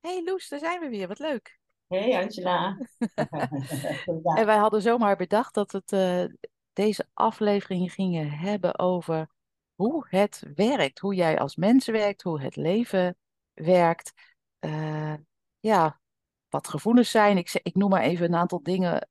Hey 0.00 0.22
Loes, 0.24 0.48
daar 0.48 0.58
zijn 0.58 0.80
we 0.80 0.88
weer. 0.88 1.08
Wat 1.08 1.18
leuk. 1.18 1.58
Hey 1.86 2.22
Angela. 2.22 2.76
En 4.38 4.46
wij 4.46 4.56
hadden 4.56 4.82
zomaar 4.82 5.16
bedacht 5.16 5.54
dat 5.54 5.72
we 5.72 5.78
het, 5.78 5.92
eh, 5.92 6.36
deze 6.72 7.06
aflevering 7.14 7.92
gingen 7.92 8.30
hebben 8.30 8.78
over 8.78 9.28
hoe 9.74 10.06
het 10.08 10.42
werkt. 10.54 10.98
Hoe 10.98 11.14
jij 11.14 11.38
als 11.38 11.56
mens 11.56 11.86
werkt, 11.86 12.22
hoe 12.22 12.40
het 12.40 12.56
leven 12.56 13.16
werkt. 13.52 14.12
Eh, 14.58 15.14
ja, 15.60 16.00
wat 16.48 16.68
gevoelens 16.68 17.10
zijn. 17.10 17.36
Ik, 17.36 17.60
ik 17.62 17.74
noem 17.74 17.90
maar 17.90 18.02
even 18.02 18.26
een 18.26 18.34
aantal 18.34 18.62
dingen 18.62 19.08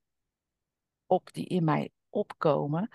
op 1.06 1.32
die 1.32 1.46
in 1.46 1.64
mij 1.64 1.90
opkomen. 2.08 2.88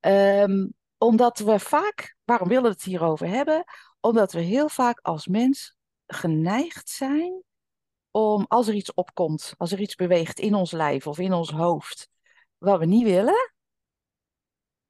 Ehm, 0.00 0.68
omdat 0.98 1.38
we 1.38 1.58
vaak, 1.58 2.16
waarom 2.24 2.48
willen 2.48 2.62
we 2.62 2.68
het 2.68 2.82
hierover 2.82 3.28
hebben? 3.28 3.64
Omdat 4.00 4.32
we 4.32 4.40
heel 4.40 4.68
vaak 4.68 4.98
als 5.02 5.26
mens 5.26 5.76
geneigd 6.06 6.88
zijn 6.88 7.42
om 8.10 8.44
als 8.48 8.68
er 8.68 8.74
iets 8.74 8.94
opkomt, 8.94 9.54
als 9.56 9.72
er 9.72 9.80
iets 9.80 9.94
beweegt 9.94 10.38
in 10.38 10.54
ons 10.54 10.70
lijf 10.70 11.06
of 11.06 11.18
in 11.18 11.32
ons 11.32 11.50
hoofd, 11.50 12.08
wat 12.58 12.78
we 12.78 12.84
niet 12.84 13.04
willen, 13.04 13.52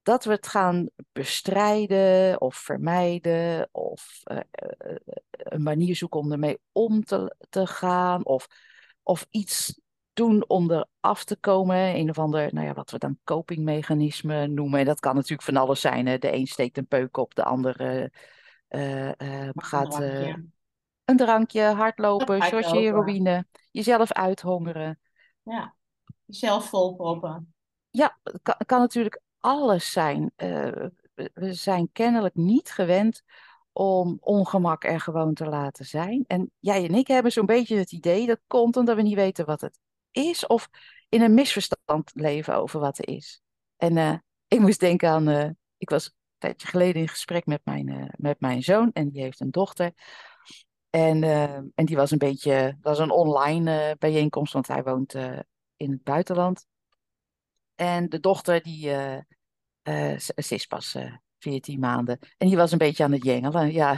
dat 0.03 0.25
we 0.25 0.31
het 0.31 0.47
gaan 0.47 0.91
bestrijden 1.13 2.41
of 2.41 2.57
vermijden 2.57 3.69
of 3.73 4.21
eh, 4.23 4.39
eh, 4.51 4.97
een 5.31 5.63
manier 5.63 5.97
zoeken 5.97 6.21
om 6.21 6.33
ermee 6.33 6.59
om 6.73 7.05
te, 7.05 7.37
te 7.49 7.67
gaan 7.67 8.25
of, 8.25 8.47
of 9.03 9.27
iets 9.31 9.81
doen 10.13 10.49
om 10.49 10.71
er 10.71 10.87
af 11.01 11.25
te 11.25 11.37
komen. 11.37 11.97
Een 11.97 12.11
of 12.11 12.19
ander, 12.19 12.55
nou 12.55 12.67
ja, 12.67 12.75
wat 12.75 12.91
we 12.91 12.99
dan 12.99 13.19
copingmechanisme 13.25 14.47
noemen. 14.47 14.81
En 14.81 14.87
dat 14.87 15.01
kan 15.01 15.15
natuurlijk 15.15 15.43
van 15.43 15.57
alles 15.57 15.81
zijn. 15.81 16.07
Hè. 16.07 16.19
De 16.19 16.35
een 16.35 16.47
steekt 16.47 16.79
een 16.79 16.87
peuk 16.87 17.17
op, 17.17 17.35
de 17.35 17.45
ander 17.45 17.81
eh, 18.69 19.49
gaat. 19.55 20.01
Een 21.05 21.17
drankje, 21.17 21.63
hardlopen, 21.63 22.39
Hardlopen. 22.41 22.79
heroïne, 22.79 23.47
jezelf 23.71 24.13
uithongeren. 24.13 25.01
Ja. 25.43 25.75
Jezelf 26.25 26.69
volproppen. 26.69 27.55
Ja, 27.91 28.19
het 28.23 28.67
kan, 28.67 28.81
natuurlijk 28.81 29.21
alles 29.39 29.93
zijn. 29.93 30.33
Eh, 30.37 30.87
we, 31.15 31.53
zijn 31.55 31.89
kennelijk 31.93 32.35
niet 32.35 32.71
gewend 32.71 33.23
om 33.73 34.17
ongemak 34.21 34.85
er 34.85 35.01
gewoon 35.01 35.35
te 35.35 35.47
laten 35.47 35.85
zijn. 35.85 36.25
En 36.27 36.51
jij 36.59 36.85
en 36.85 36.95
ik 36.95 37.07
hebben 37.07 37.33
zo'n 37.33 37.47
beetje 37.47 37.77
het 37.77 37.93
idee 37.93 38.27
dat 38.27 38.41
komt 38.47 38.77
omdat 38.77 38.97
we 38.97 39.03
niet 39.03 39.15
weten 39.15 39.45
wat 39.45 39.61
het 39.61 39.79
is 40.11 40.47
of 40.47 40.69
in 41.09 41.23
een 41.23 41.35
misverstand 41.35 42.11
leven 42.15 42.57
over 42.57 42.81
wat 42.81 42.99
er 42.99 43.09
is. 43.09 43.43
En 43.77 43.97
eh, 43.97 44.15
ik 44.49 44.61
moest 44.61 44.81
denken 44.81 45.09
aan, 45.09 45.29
eh, 45.29 45.51
ik 45.77 45.91
was 45.91 46.07
een 46.07 46.13
tijdje 46.39 46.67
geleden 46.67 47.03
in 47.03 47.09
gesprek 47.09 47.47
met 47.47 47.61
mijn, 47.65 48.15
met 48.17 48.41
mijn 48.41 48.63
zoon 48.63 48.91
en 48.93 49.11
die 49.11 49.23
heeft 49.23 49.41
een 49.41 49.51
dochter. 49.51 49.93
En, 50.95 51.23
eh, 51.23 51.55
en 51.55 51.85
die 51.85 51.97
was 51.97 52.11
een 52.11 52.19
beetje, 52.19 52.53
dat 52.53 52.97
was 52.97 52.99
een 52.99 53.11
online 53.11 53.89
eh, 53.89 53.97
bijeenkomst, 53.99 54.53
want 54.53 54.67
hij 54.67 54.83
woont 54.83 55.15
eh, 55.15 55.39
in 55.77 55.91
het 55.91 56.03
buitenland. 56.03 56.67
En 57.75 58.09
de 58.09 58.21
dochter, 58.21 58.63
die, 58.63 58.89
ze, 60.19 60.33
is 60.35 60.67
pas 60.67 60.95
eh 60.95 61.15
14 61.39 61.81
maanden. 61.81 62.19
En 62.39 62.49
die 62.49 62.57
was 62.57 62.73
een 62.73 62.79
beetje 62.79 63.05
aan 63.05 63.13
het 63.13 63.25
jengelen. 63.25 63.73
Ja, 63.73 63.97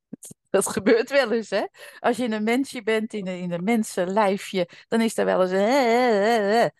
dat 0.50 0.68
gebeurt 0.68 1.10
wel 1.10 1.32
eens, 1.32 1.50
hè? 1.50 1.64
Als 1.98 2.16
je 2.16 2.30
een 2.30 2.44
mensje 2.44 2.82
bent 2.82 3.12
in 3.12 3.26
een, 3.26 3.38
in 3.38 3.52
een 3.52 3.64
mensenlijfje, 3.64 4.68
dan 4.88 5.00
is 5.00 5.16
er 5.18 5.24
wel 5.24 5.42
eens 5.42 5.50
een... 5.50 6.70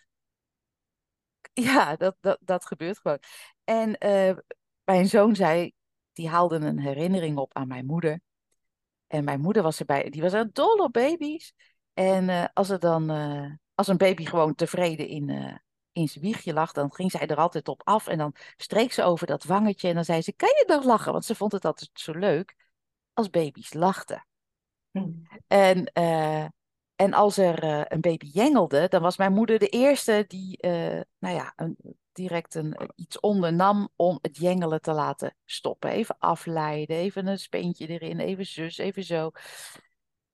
Ja, 1.53 1.97
dat, 1.97 2.17
dat, 2.21 2.39
dat 2.41 2.67
gebeurt 2.67 2.99
gewoon. 2.99 3.21
En 3.65 3.97
mijn 4.85 5.09
zoon 5.09 5.37
zei, 5.37 5.73
die 6.13 6.29
haalde 6.29 6.57
een 6.57 6.81
herinnering 6.81 7.37
op 7.37 7.55
aan 7.55 7.69
mijn 7.69 7.87
moeder. 7.87 8.21
En 9.09 9.25
mijn 9.25 9.41
moeder 9.41 9.63
was 9.63 9.79
erbij, 9.79 10.11
die 10.11 10.23
was 10.23 10.33
een 10.33 10.51
dol 10.53 10.77
op 10.77 10.93
baby's. 10.93 11.55
En 11.95 12.29
eh, 12.29 12.45
als 12.55 12.71
er 12.71 12.79
dan, 12.79 13.11
eh, 13.11 13.51
als 13.75 13.89
een 13.89 13.97
baby 13.97 14.25
gewoon 14.25 14.55
tevreden 14.55 15.09
in, 15.09 15.29
eh, 15.29 15.55
in 15.93 16.09
zijn 16.09 16.25
wiegje 16.25 16.53
lag, 16.53 16.73
dan 16.73 16.93
ging 16.93 17.11
zij 17.11 17.27
er 17.27 17.37
altijd 17.37 17.69
op 17.69 17.81
af. 17.85 18.07
En 18.07 18.19
dan 18.19 18.35
streek 18.57 18.93
ze 18.93 19.03
over 19.03 19.27
dat 19.27 19.45
wangetje 19.45 19.89
en 19.89 19.95
dan 19.95 20.05
zei 20.05 20.23
ze, 20.23 20.33
kan 20.33 20.49
je 20.49 20.65
nog 20.67 20.85
lachen? 20.85 21.13
Want 21.13 21.25
ze 21.25 21.35
vond 21.35 21.53
het 21.53 21.65
altijd 21.65 21.91
zo 21.93 22.13
leuk 22.13 22.57
als 23.13 23.31
baby's 23.31 23.73
lachten. 23.73 24.27
En, 25.47 25.93
en 26.97 27.13
als 27.13 27.39
er 27.39 27.65
een 27.93 28.01
baby 28.01 28.27
jengelde, 28.27 28.89
dan 28.89 29.03
was 29.03 29.17
mijn 29.17 29.33
moeder 29.33 29.59
de 29.59 29.69
eerste 29.69 30.25
die, 30.27 30.59
nou 31.19 31.35
ja, 31.35 31.53
een, 31.57 31.77
direct 32.19 32.55
een, 32.55 32.75
eh, 32.75 32.89
iets 32.95 33.21
ondernam 33.21 33.89
om 33.97 34.19
het 34.23 34.37
jengelen 34.37 34.81
te 34.81 34.93
laten 34.93 35.37
stoppen. 35.45 35.91
Even 35.91 36.17
afleiden, 36.19 36.97
even 36.97 37.27
een 37.27 37.39
speentje 37.39 37.87
erin, 37.87 38.21
even 38.21 38.47
zus, 38.47 38.79
even 38.79 39.05
zo. 39.05 39.31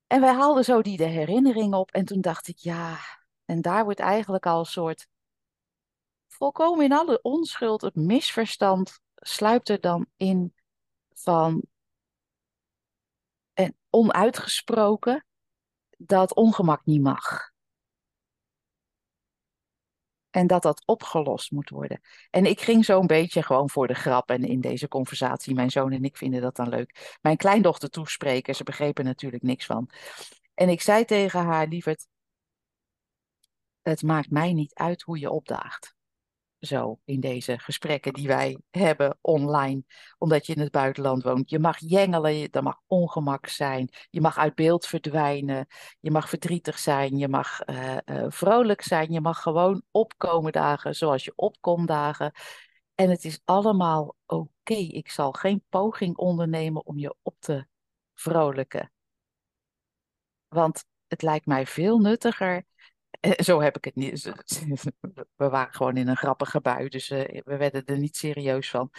En 0.06 0.21
wij 0.21 0.34
haalden 0.34 0.65
zo 0.65 0.83
die 0.83 0.97
de 0.97 1.05
herinnering 1.05 1.75
op. 1.75 1.91
En 1.91 2.05
toen 2.05 2.21
dacht 2.21 2.49
ik, 2.49 2.59
ja, 2.59 2.99
en 3.45 3.61
daar 3.61 3.84
wordt 3.84 4.00
eigenlijk 4.00 4.47
al 4.47 4.59
een 4.59 4.65
soort, 4.65 5.06
volkomen 6.28 6.84
in 6.84 6.93
alle 6.93 7.22
onschuld, 7.22 7.81
het 7.81 7.95
misverstand 7.95 9.01
sluipt 9.15 9.69
er 9.69 9.81
dan 9.81 10.06
in 10.16 10.55
van, 11.15 11.62
en 13.53 13.77
onuitgesproken, 13.91 15.27
dat 15.99 16.34
ongemak 16.34 16.84
niet 16.84 17.03
mag. 17.03 17.53
En 20.34 20.47
dat 20.47 20.62
dat 20.62 20.83
opgelost 20.87 21.50
moet 21.50 21.69
worden. 21.69 22.00
En 22.31 22.47
ik 22.47 22.61
ging 22.61 22.84
zo'n 22.84 23.06
beetje 23.06 23.43
gewoon 23.43 23.71
voor 23.71 23.87
de 23.87 23.95
grap 23.95 24.31
en 24.31 24.45
in 24.45 24.61
deze 24.61 24.89
conversatie, 24.89 25.55
mijn 25.55 25.71
zoon 25.71 25.93
en 25.93 26.05
ik 26.05 26.17
vinden 26.17 26.41
dat 26.41 26.56
dan 26.56 26.69
leuk, 26.69 27.19
mijn 27.22 27.37
kleindochter 27.37 27.91
toespreken. 27.91 28.55
Ze 28.55 28.65
begrepen 28.65 29.05
natuurlijk 29.05 29.43
niks 29.43 29.67
van. 29.67 29.91
En 30.55 30.69
ik 30.69 30.81
zei 30.81 31.05
tegen 31.05 31.45
haar, 31.45 31.67
lieverd, 31.67 32.06
het 33.83 34.03
maakt 34.03 34.31
mij 34.31 34.53
niet 34.53 34.75
uit 34.75 35.03
hoe 35.03 35.19
je 35.19 35.31
opdaagt. 35.31 35.95
Zo 36.65 36.99
in 37.05 37.21
deze 37.21 37.59
gesprekken 37.59 38.13
die 38.13 38.27
wij 38.27 38.59
hebben 38.71 39.19
online, 39.21 39.83
omdat 40.19 40.47
je 40.47 40.55
in 40.55 40.61
het 40.61 40.71
buitenland 40.71 41.23
woont. 41.23 41.51
Je 41.51 41.59
mag 41.59 41.77
jengelen, 41.79 42.35
je- 42.37 42.49
er 42.51 42.63
mag 42.63 42.81
ongemak 42.87 43.47
zijn, 43.47 43.89
je 44.11 44.21
mag 44.21 44.39
uit 44.39 44.55
beeld 44.55 44.87
verdwijnen, 44.87 45.67
je 46.01 46.11
mag 46.11 46.29
verdrietig 46.29 46.79
zijn, 46.79 47.17
je 47.19 47.29
mag 47.29 47.61
eh, 47.61 47.97
eh, 48.05 48.25
vrolijk 48.29 48.83
zijn, 48.83 49.13
je 49.13 49.21
mag 49.21 49.43
gewoon 49.43 49.83
opkomen 49.91 50.53
dagen 50.53 50.95
zoals 50.97 51.25
je 51.25 51.33
opkomt 51.37 51.89
dagen. 51.89 52.33
En 52.95 53.11
het 53.11 53.25
is 53.25 53.41
allemaal 53.45 54.17
oké. 54.27 54.75
Ik 54.75 55.11
zal 55.11 55.33
geen 55.33 55.65
poging 55.69 56.17
ondernemen 56.17 56.87
om 56.87 56.99
je 56.99 57.15
op 57.23 57.37
te 57.39 57.67
vrolijken, 58.15 58.93
want 60.49 60.85
het 61.07 61.23
lijkt 61.23 61.47
mij 61.47 61.67
veel 61.67 61.99
nuttiger 61.99 62.65
Zo 63.45 63.61
heb 63.61 63.77
ik 63.77 63.85
het 63.85 63.95
niet. 63.95 64.23
We 65.37 65.49
waren 65.49 65.75
gewoon 65.75 65.97
in 65.97 66.09
een 66.09 66.17
grappige 66.17 66.61
bui, 66.61 66.89
dus 66.89 67.11
eh, 67.11 67.43
we 67.45 67.57
werden 67.57 67.85
er 67.85 67.99
niet 67.99 68.17
serieus 68.17 68.71
van. 68.71 68.91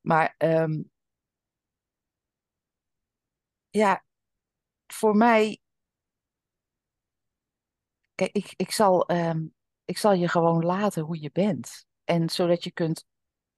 Maar 0.00 0.34
ehm, 0.38 0.80
ja, 3.70 4.04
voor 4.86 5.16
mij, 5.16 5.60
kijk, 8.14 8.32
ik, 8.32 8.54
ik 8.56 8.70
zal, 8.70 9.06
ehm, 9.06 9.46
ik 9.84 9.98
zal 9.98 10.12
je 10.12 10.28
gewoon 10.28 10.64
laten 10.64 11.02
hoe 11.02 11.20
je 11.20 11.30
bent. 11.32 11.86
En 12.04 12.28
zodat 12.30 12.64
je 12.64 12.70
kunt, 12.72 13.04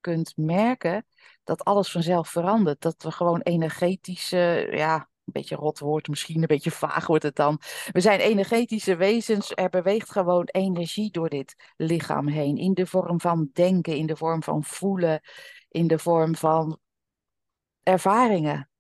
kunt 0.01 0.37
merken 0.37 1.07
dat 1.45 1.65
alles 1.65 1.91
vanzelf 1.91 2.29
verandert. 2.29 2.81
Dat 2.81 3.03
we 3.03 3.11
gewoon 3.13 3.41
energetisch, 3.41 4.33
eh, 4.33 4.73
ja, 4.73 5.09
beetje 5.33 5.57
rot 5.57 5.79
woord, 5.79 6.09
misschien 6.09 6.41
een 6.41 6.47
beetje 6.47 6.71
vaag 6.71 7.07
wordt 7.07 7.23
het 7.23 7.37
dan. 7.37 7.61
We 7.93 8.01
zijn 8.01 8.21
energetische 8.21 8.97
wezens. 8.97 9.53
Er 9.55 9.69
beweegt 9.69 10.11
gewoon 10.11 10.45
energie 10.45 11.11
door 11.11 11.29
dit 11.29 11.73
lichaam 11.77 12.29
heen. 12.29 12.57
In 12.57 12.75
de 12.75 12.87
vorm 12.87 13.21
van 13.21 13.51
denken, 13.53 13.97
in 13.97 14.07
de 14.07 14.17
vorm 14.17 14.43
van 14.43 14.65
voelen, 14.65 15.21
in 15.69 15.87
de 15.87 15.99
vorm 15.99 16.37
van 16.37 16.79
ervaringen. 17.83 18.71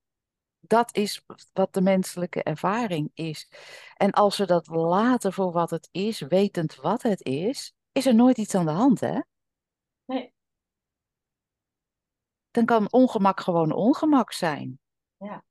Dat 0.60 0.96
is 0.96 1.24
wat 1.52 1.74
de 1.74 1.80
menselijke 1.80 2.42
ervaring 2.42 3.10
is. 3.14 3.48
En 3.94 4.10
als 4.10 4.38
we 4.38 4.46
dat 4.46 4.66
laten 4.66 5.32
voor 5.32 5.52
wat 5.52 5.70
het 5.70 5.88
is, 5.92 6.20
wetend 6.20 6.74
wat 6.74 7.02
het 7.02 7.24
is, 7.24 7.74
is 7.92 8.06
er 8.06 8.14
nooit 8.14 8.38
iets 8.38 8.54
aan 8.54 8.66
de 8.66 8.70
hand, 8.70 9.00
hè? 9.00 9.20
Nee. 10.04 10.32
Dan 12.50 12.64
kan 12.64 12.92
ongemak 12.92 13.40
gewoon 13.40 13.72
ongemak 13.72 14.32
zijn. 14.32 14.78
Ja. 15.16 15.44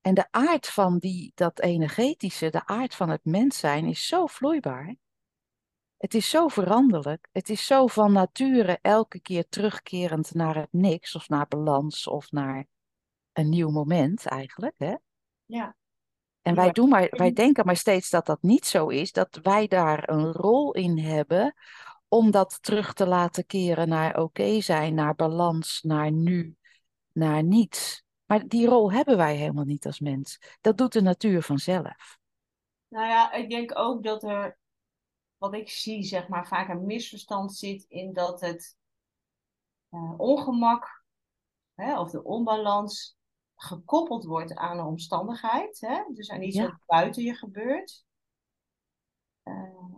En 0.00 0.14
de 0.14 0.26
aard 0.30 0.66
van 0.66 0.98
die, 0.98 1.32
dat 1.34 1.60
energetische, 1.60 2.50
de 2.50 2.66
aard 2.66 2.94
van 2.94 3.08
het 3.08 3.24
mens 3.24 3.58
zijn, 3.58 3.84
is 3.84 4.06
zo 4.06 4.26
vloeibaar. 4.26 4.96
Het 5.96 6.14
is 6.14 6.30
zo 6.30 6.48
veranderlijk. 6.48 7.28
Het 7.32 7.48
is 7.48 7.66
zo 7.66 7.86
van 7.86 8.12
nature 8.12 8.78
elke 8.82 9.20
keer 9.20 9.48
terugkerend 9.48 10.34
naar 10.34 10.56
het 10.56 10.72
niks, 10.72 11.14
of 11.14 11.28
naar 11.28 11.48
balans, 11.48 12.06
of 12.06 12.30
naar 12.30 12.66
een 13.32 13.48
nieuw 13.48 13.70
moment 13.70 14.26
eigenlijk. 14.26 14.74
Hè? 14.76 14.94
Ja. 15.44 15.76
En 16.42 16.54
wij, 16.54 16.70
doen 16.70 16.88
maar, 16.88 17.08
wij 17.10 17.32
denken 17.32 17.66
maar 17.66 17.76
steeds 17.76 18.10
dat 18.10 18.26
dat 18.26 18.42
niet 18.42 18.66
zo 18.66 18.88
is, 18.88 19.12
dat 19.12 19.38
wij 19.42 19.66
daar 19.66 20.08
een 20.08 20.32
rol 20.32 20.72
in 20.72 20.98
hebben 20.98 21.54
om 22.08 22.30
dat 22.30 22.58
terug 22.62 22.92
te 22.92 23.06
laten 23.06 23.46
keren 23.46 23.88
naar 23.88 24.20
oké 24.20 24.60
zijn, 24.60 24.94
naar 24.94 25.14
balans, 25.14 25.82
naar 25.82 26.12
nu, 26.12 26.56
naar 27.12 27.42
niets. 27.42 28.04
Maar 28.30 28.48
die 28.48 28.66
rol 28.66 28.92
hebben 28.92 29.16
wij 29.16 29.36
helemaal 29.36 29.64
niet 29.64 29.86
als 29.86 30.00
mens. 30.00 30.38
Dat 30.60 30.78
doet 30.78 30.92
de 30.92 31.02
natuur 31.02 31.42
vanzelf. 31.42 32.18
Nou 32.88 33.06
ja, 33.06 33.32
ik 33.32 33.50
denk 33.50 33.78
ook 33.78 34.02
dat 34.02 34.22
er, 34.22 34.58
wat 35.36 35.54
ik 35.54 35.70
zie, 35.70 36.02
zeg 36.02 36.28
maar, 36.28 36.46
vaak 36.48 36.68
een 36.68 36.86
misverstand 36.86 37.54
zit 37.54 37.84
in 37.88 38.12
dat 38.12 38.40
het 38.40 38.76
eh, 39.88 40.14
ongemak 40.16 41.04
hè, 41.74 42.00
of 42.00 42.10
de 42.10 42.24
onbalans 42.24 43.16
gekoppeld 43.54 44.24
wordt 44.24 44.54
aan 44.54 44.78
een 44.78 44.84
omstandigheid. 44.84 45.80
Hè? 45.80 46.02
Dus 46.12 46.30
aan 46.30 46.42
iets 46.42 46.56
Ja. 46.56 46.62
wat 46.62 46.78
buiten 46.86 47.22
je 47.22 47.34
gebeurt. 47.34 48.04
Eh, 49.42 49.96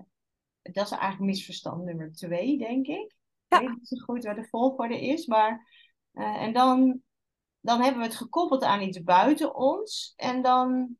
dat 0.63 0.85
is 0.85 0.91
eigenlijk 0.91 1.21
misverstand 1.21 1.85
nummer 1.85 2.13
twee, 2.13 2.59
denk 2.59 2.87
ik. 2.87 3.15
Ja. 3.47 3.61
Ik 3.61 3.69
weet 3.69 3.77
niet 3.77 3.89
zo 3.89 3.97
goed 3.97 4.25
wat 4.25 4.37
de 4.37 4.49
volgorde 4.49 5.01
is, 5.01 5.27
maar... 5.27 5.69
eh, 6.13 6.43
en 6.43 6.53
dan, 6.53 7.03
dan 7.63 7.81
hebben 7.81 8.01
we 8.01 8.07
het 8.07 8.17
gekoppeld 8.17 8.63
aan 8.63 8.81
iets 8.81 9.03
buiten 9.03 9.55
ons. 9.55 10.13
En 10.17 10.43
dan 10.43 10.97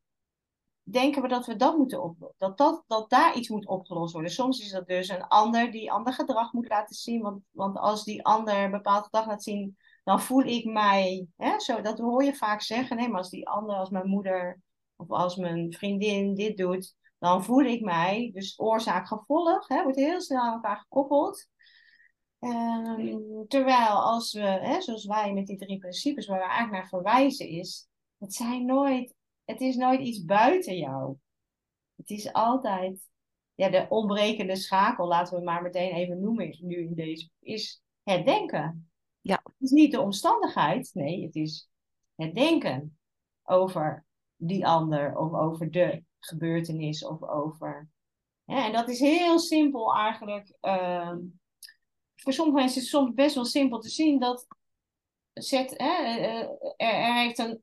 denken 0.83 1.23
we 1.23 1.29
dat 1.29 1.47
we 1.47 1.57
dat 1.57 1.77
moeten 1.77 2.03
oplossen. 2.03 2.39
Dat, 2.39 2.59
dat, 2.59 2.85
dat 2.87 3.11
daar 3.11 3.37
iets 3.37 3.49
moet 3.49 3.67
opgelost 3.67 4.13
worden. 4.13 4.31
Soms 4.31 4.61
is 4.61 4.71
dat 4.71 4.87
dus 4.87 5.09
een 5.09 5.27
ander 5.27 5.71
die 5.71 5.93
ander 5.93 6.13
gedrag 6.13 6.53
moet 6.53 6.69
laten 6.69 6.95
zien. 6.95 7.23
Want, 7.23 7.43
want 7.51 7.79
als 7.79 8.05
die 8.05 8.25
ander 8.25 8.71
bepaald 8.71 9.05
gedrag 9.05 9.27
laat 9.27 9.43
zien, 9.43 9.77
dan 10.05 10.21
voel 10.21 10.43
ik 10.43 10.65
mij. 10.65 11.27
Hè, 11.37 11.61
zo, 11.61 11.81
dat 11.81 11.99
hoor 11.99 12.25
je 12.25 12.35
vaak 12.35 12.61
zeggen. 12.61 12.97
Nee, 12.97 13.09
maar 13.09 13.19
als 13.19 13.31
die 13.31 13.49
ander, 13.49 13.77
als 13.77 13.91
mijn 13.91 14.09
moeder 14.09 14.61
of 14.97 15.11
als 15.11 15.37
mijn 15.37 15.73
vriendin 15.73 16.35
dit 16.35 16.57
doet, 16.57 16.95
dan 17.19 17.45
voel 17.45 17.65
ik 17.65 17.81
mij. 17.81 18.31
Dus 18.35 18.61
oorzaak-gevolg 18.61 19.69
wordt 19.69 19.97
heel 19.97 20.21
snel 20.21 20.41
aan 20.41 20.53
elkaar 20.53 20.77
gekoppeld. 20.77 21.47
Ehm, 22.43 23.47
terwijl 23.49 24.03
als 24.03 24.33
we, 24.33 24.41
hè, 24.41 24.81
zoals 24.81 25.05
wij 25.05 25.33
met 25.33 25.47
die 25.47 25.59
drie 25.59 25.79
principes, 25.79 26.27
waar 26.27 26.39
we 26.39 26.45
eigenlijk 26.45 26.73
naar 26.73 26.89
verwijzen, 26.89 27.49
is: 27.49 27.89
het 28.19 28.35
zijn 28.35 28.65
nooit 28.67 29.15
het 29.45 29.61
is 29.61 29.77
nooit 29.77 30.01
iets 30.01 30.25
buiten 30.25 30.77
jou. 30.77 31.17
Het 31.97 32.11
is 32.11 32.33
altijd, 32.33 33.09
ja, 33.55 33.69
de 33.69 33.87
ontbrekende 33.89 34.57
schakel, 34.57 35.07
laten 35.07 35.39
we 35.39 35.45
maar 35.45 35.63
meteen 35.63 35.93
even 35.93 36.21
noemen 36.21 36.57
nu 36.61 36.77
in 36.77 36.95
deze, 36.95 37.29
is 37.41 37.83
het 38.03 38.27
denken. 38.27 38.91
Ja. 39.21 39.41
Het 39.45 39.55
is 39.59 39.71
niet 39.71 39.93
de 39.93 40.01
omstandigheid, 40.01 40.91
nee, 40.95 41.25
het 41.25 41.35
is 41.35 41.69
het 42.15 42.35
denken 42.35 42.99
over 43.43 44.05
die 44.37 44.67
ander 44.67 45.17
of 45.17 45.33
over 45.33 45.71
de 45.71 46.05
gebeurtenis 46.19 47.05
of 47.05 47.23
over. 47.23 47.91
Hè, 48.45 48.61
en 48.61 48.73
dat 48.73 48.89
is 48.89 49.01
heel 49.01 49.39
simpel 49.39 49.95
eigenlijk. 49.95 50.57
ehm, 50.61 51.19
voor 52.23 52.33
sommige 52.33 52.59
mensen 52.59 52.77
is 52.83 52.91
het 52.91 53.01
soms 53.01 53.15
best 53.15 53.35
wel 53.35 53.45
simpel 53.45 53.79
te 53.81 53.89
zien 53.89 54.19
dat 54.19 54.47
zet, 55.33 55.71
hè, 55.71 55.87
eh, 55.87 56.25
eh, 56.41 56.49
er, 56.77 56.95
er 56.95 57.15
heeft 57.15 57.39
een 57.39 57.63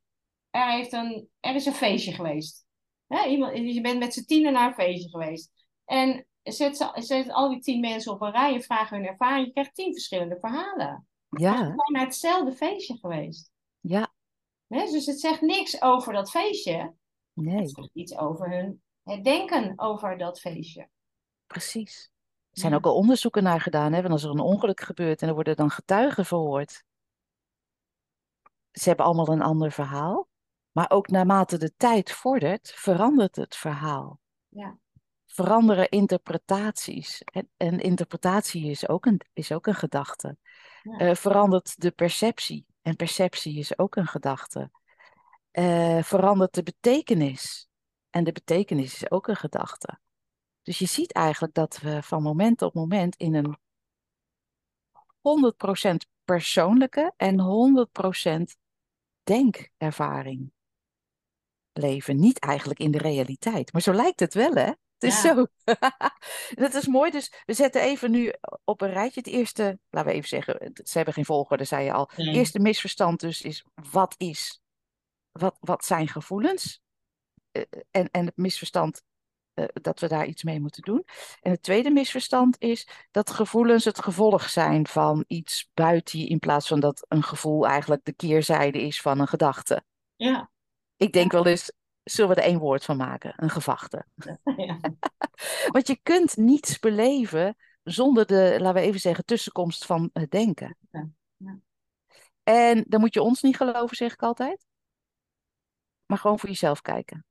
er, 0.50 0.72
heeft 0.72 0.94
een, 0.94 1.30
er 1.40 1.56
is 1.56 1.66
een 1.66 1.74
feestje 1.74 2.14
geweest. 2.14 2.66
Hè, 3.08 3.28
iemand, 3.28 3.58
je 3.58 3.82
bent 3.82 4.00
met 4.00 4.14
z'n 4.14 4.26
tienen 4.26 4.54
naar 4.54 4.68
een 4.68 4.74
feestje 4.74 5.10
geweest. 5.10 5.52
En 5.86 6.28
zet, 6.44 6.78
ze- 6.78 6.92
zet 6.96 7.32
al 7.32 7.50
die 7.50 7.60
tien 7.60 7.80
mensen 7.80 8.12
op 8.12 8.22
een 8.22 8.32
rij 8.32 8.54
en 8.54 8.62
vraag 8.62 8.90
hun 8.90 9.06
ervaring. 9.06 9.46
Je 9.46 9.52
krijgt 9.52 9.76
tien 9.76 9.94
verschillende 9.94 10.38
verhalen. 10.40 11.08
Maar 11.30 11.40
ze 11.40 11.46
Ja, 11.46 11.56
zijn 11.58 11.76
naar 11.92 12.06
hetzelfde 12.06 12.52
feestje 12.56 12.98
geweest. 12.98 13.52
ja, 13.80 14.14
Hè, 14.68 14.86
dus 14.86 15.06
het 15.06 15.20
zegt 15.20 15.42
niks 15.42 15.82
over 15.82 16.14
dat 16.14 16.30
feestje. 16.30 16.94
nee, 17.34 17.60
Het 17.60 17.70
zegt 17.70 17.90
iets 17.94 18.18
over 18.18 18.50
hun 18.50 18.82
het 19.04 19.24
denken 19.24 19.74
over 19.80 20.18
dat 20.18 20.40
feestje. 20.40 20.90
precies. 21.48 22.12
Er 22.60 22.66
zijn 22.66 22.72
Ja. 22.72 22.78
ook 22.88 22.94
al 22.94 23.00
onderzoeken 23.00 23.44
naar 23.44 23.62
gedaan, 23.62 23.94
hè, 23.94 24.02
want 24.02 24.14
als 24.14 24.24
er 24.24 24.30
een 24.30 24.40
ongeluk 24.40 24.82
gebeurt 24.82 25.22
en 25.22 25.28
er 25.28 25.34
worden 25.34 25.56
dan 25.56 25.70
getuigen 25.70 26.26
verhoord. 26.26 26.84
Ze 28.72 28.88
hebben 28.88 29.06
allemaal 29.06 29.28
een 29.28 29.42
ander 29.42 29.72
verhaal, 29.72 30.28
maar 30.72 30.90
ook 30.90 31.08
naarmate 31.08 31.58
de 31.58 31.74
tijd 31.78 32.12
vordert, 32.12 32.72
verandert 32.76 33.36
het 33.36 33.56
verhaal. 33.56 34.20
Ja. 34.48 34.78
Veranderen 35.26 35.90
interpretaties. 35.90 37.22
En, 37.24 37.50
en 37.58 37.80
interpretatie 37.80 38.70
is 38.70 38.88
ook 38.88 39.06
een, 39.06 39.22
is 39.34 39.52
ook 39.52 39.68
een 39.68 39.76
gedachte. 39.76 40.38
Ja. 40.84 40.98
Eh, 40.98 41.16
verandert 41.16 41.82
de 41.82 41.92
perceptie. 41.92 42.66
En 42.82 42.96
perceptie 42.96 43.58
is 43.58 43.78
ook 43.78 43.96
een 43.96 44.08
gedachte. 44.08 44.72
Eh, 45.52 46.04
verandert 46.04 46.54
de 46.54 46.64
betekenis. 46.64 47.68
En 48.10 48.24
de 48.24 48.32
betekenis 48.32 48.94
is 48.94 49.12
ook 49.12 49.28
een 49.28 49.36
gedachte. 49.36 50.00
Dus 50.62 50.80
je 50.80 50.86
ziet 50.86 51.14
eigenlijk 51.14 51.54
dat 51.54 51.78
we 51.78 52.04
van 52.04 52.22
moment 52.22 52.62
op 52.62 52.74
moment 52.74 53.16
in 53.16 53.34
een 53.36 53.58
100% 55.22 55.96
persoonlijke 56.24 57.14
en 57.18 57.40
100% 58.52 58.56
denkervaring 59.24 60.52
leven. 61.74 62.20
Niet 62.20 62.40
eigenlijk 62.40 62.80
in 62.80 62.92
de 62.92 62.98
realiteit, 62.98 63.74
maar 63.74 63.82
zo 63.82 63.94
lijkt 63.94 64.20
het 64.20 64.34
wel, 64.34 64.54
hè? 64.54 64.72
Het 64.98 65.12
is 65.12 65.22
Ja. 65.22 65.36
zo. 65.36 65.46
Dat 66.64 66.74
is 66.74 66.88
mooi. 66.88 67.12
Dus 67.12 67.34
we 67.46 67.54
zetten 67.54 67.82
even 67.82 68.12
nu 68.12 68.34
op 68.64 68.82
een 68.82 68.92
rijtje. 68.92 69.20
Het 69.20 69.30
eerste, 69.30 69.80
laten 69.90 70.10
we 70.10 70.16
even 70.16 70.30
zeggen, 70.30 70.72
ze 70.84 70.98
hebben 70.98 71.14
geen 71.14 71.26
volgorde, 71.26 71.64
zei 71.64 71.84
je 71.86 71.94
al. 71.94 72.10
Het 72.16 72.36
eerste 72.36 72.60
misverstand 72.60 73.20
dus 73.20 73.42
is, 73.42 73.66
wat 73.92 74.16
is, 74.18 74.62
wat, 75.32 75.58
wat 75.60 75.86
zijn 75.86 76.08
gevoelens? 76.08 76.82
Eh, 77.52 77.64
en, 77.92 78.10
en 78.12 78.26
het 78.26 78.38
misverstand 78.38 78.96
eh, 78.98 79.19
dat 79.74 80.00
we 80.00 80.08
daar 80.08 80.26
iets 80.26 80.44
mee 80.44 80.60
moeten 80.60 80.82
doen. 80.82 81.06
En 81.42 81.52
het 81.52 81.64
tweede 81.64 81.90
misverstand 81.90 82.56
is 82.60 82.88
dat 83.12 83.30
gevoelens 83.30 83.86
het 83.86 84.02
gevolg 84.02 84.50
zijn 84.50 84.88
van 84.88 85.24
iets 85.28 85.70
buiten 85.74 86.20
je, 86.20 86.28
in 86.28 86.40
plaats 86.40 86.68
van 86.68 86.80
dat 86.80 87.06
een 87.08 87.24
gevoel 87.24 87.68
eigenlijk 87.68 88.06
de 88.06 88.14
keerzijde 88.14 88.82
is 88.82 89.02
van 89.02 89.20
een 89.20 89.28
gedachte. 89.28 89.84
Ja. 90.16 90.50
Ik 90.96 91.14
denk 91.14 91.32
wel 91.32 91.46
eens, 91.46 91.72
zullen 92.04 92.36
we 92.36 92.42
er 92.42 92.48
één 92.48 92.60
woord 92.60 92.86
van 92.86 92.98
maken? 92.98 93.34
Een 93.36 93.50
gevachte. 93.50 94.06
Ja. 94.58 94.80
Want 95.74 95.88
je 95.88 96.00
kunt 96.04 96.38
niets 96.38 96.80
beleven 96.80 97.56
zonder 97.84 98.26
de, 98.26 98.56
laten 98.60 98.82
we 98.82 98.88
even 98.88 99.00
zeggen, 99.00 99.26
tussenkomst 99.26 99.86
van 99.86 100.10
het 100.14 100.32
denken. 100.32 100.78
Ja, 100.92 101.08
ja. 101.38 101.60
En 102.44 102.86
dan 102.88 103.00
moet 103.00 103.14
je 103.14 103.22
ons 103.22 103.42
niet 103.42 103.58
geloven, 103.58 103.96
zeg 103.96 104.14
ik 104.14 104.24
altijd. 104.24 104.66
Maar 106.06 106.18
gewoon 106.18 106.40
voor 106.40 106.50
jezelf 106.50 106.82
kijken. 106.82 107.26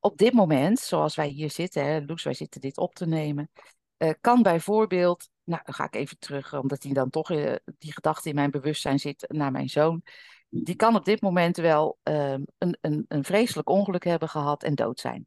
Op 0.00 0.18
dit 0.18 0.32
moment, 0.32 0.78
zoals 0.78 1.14
wij 1.14 1.28
hier 1.28 1.50
zitten, 1.50 1.84
hè, 1.84 2.00
Loes, 2.06 2.22
wij 2.22 2.34
zitten 2.34 2.60
dit 2.60 2.78
op 2.78 2.94
te 2.94 3.06
nemen, 3.06 3.50
eh, 3.96 4.10
kan 4.20 4.42
bijvoorbeeld, 4.42 5.28
nou 5.44 5.62
dan 5.64 5.74
ga 5.74 5.84
ik 5.84 5.94
even 5.94 6.18
terug, 6.18 6.54
omdat 6.54 6.80
die 6.80 6.94
dan 6.94 7.10
toch 7.10 7.30
eh, 7.30 7.54
die 7.78 7.92
gedachte 7.92 8.28
in 8.28 8.34
mijn 8.34 8.50
bewustzijn 8.50 8.98
zit 8.98 9.24
naar 9.28 9.50
mijn 9.50 9.68
zoon. 9.68 10.02
Die 10.48 10.76
kan 10.76 10.96
op 10.96 11.04
dit 11.04 11.20
moment 11.20 11.56
wel 11.56 11.98
ehm, 12.02 12.42
een, 12.58 12.78
een, 12.80 13.04
een 13.08 13.24
vreselijk 13.24 13.68
ongeluk 13.68 14.04
hebben 14.04 14.28
gehad 14.28 14.62
en 14.62 14.74
dood 14.74 15.00
zijn. 15.00 15.26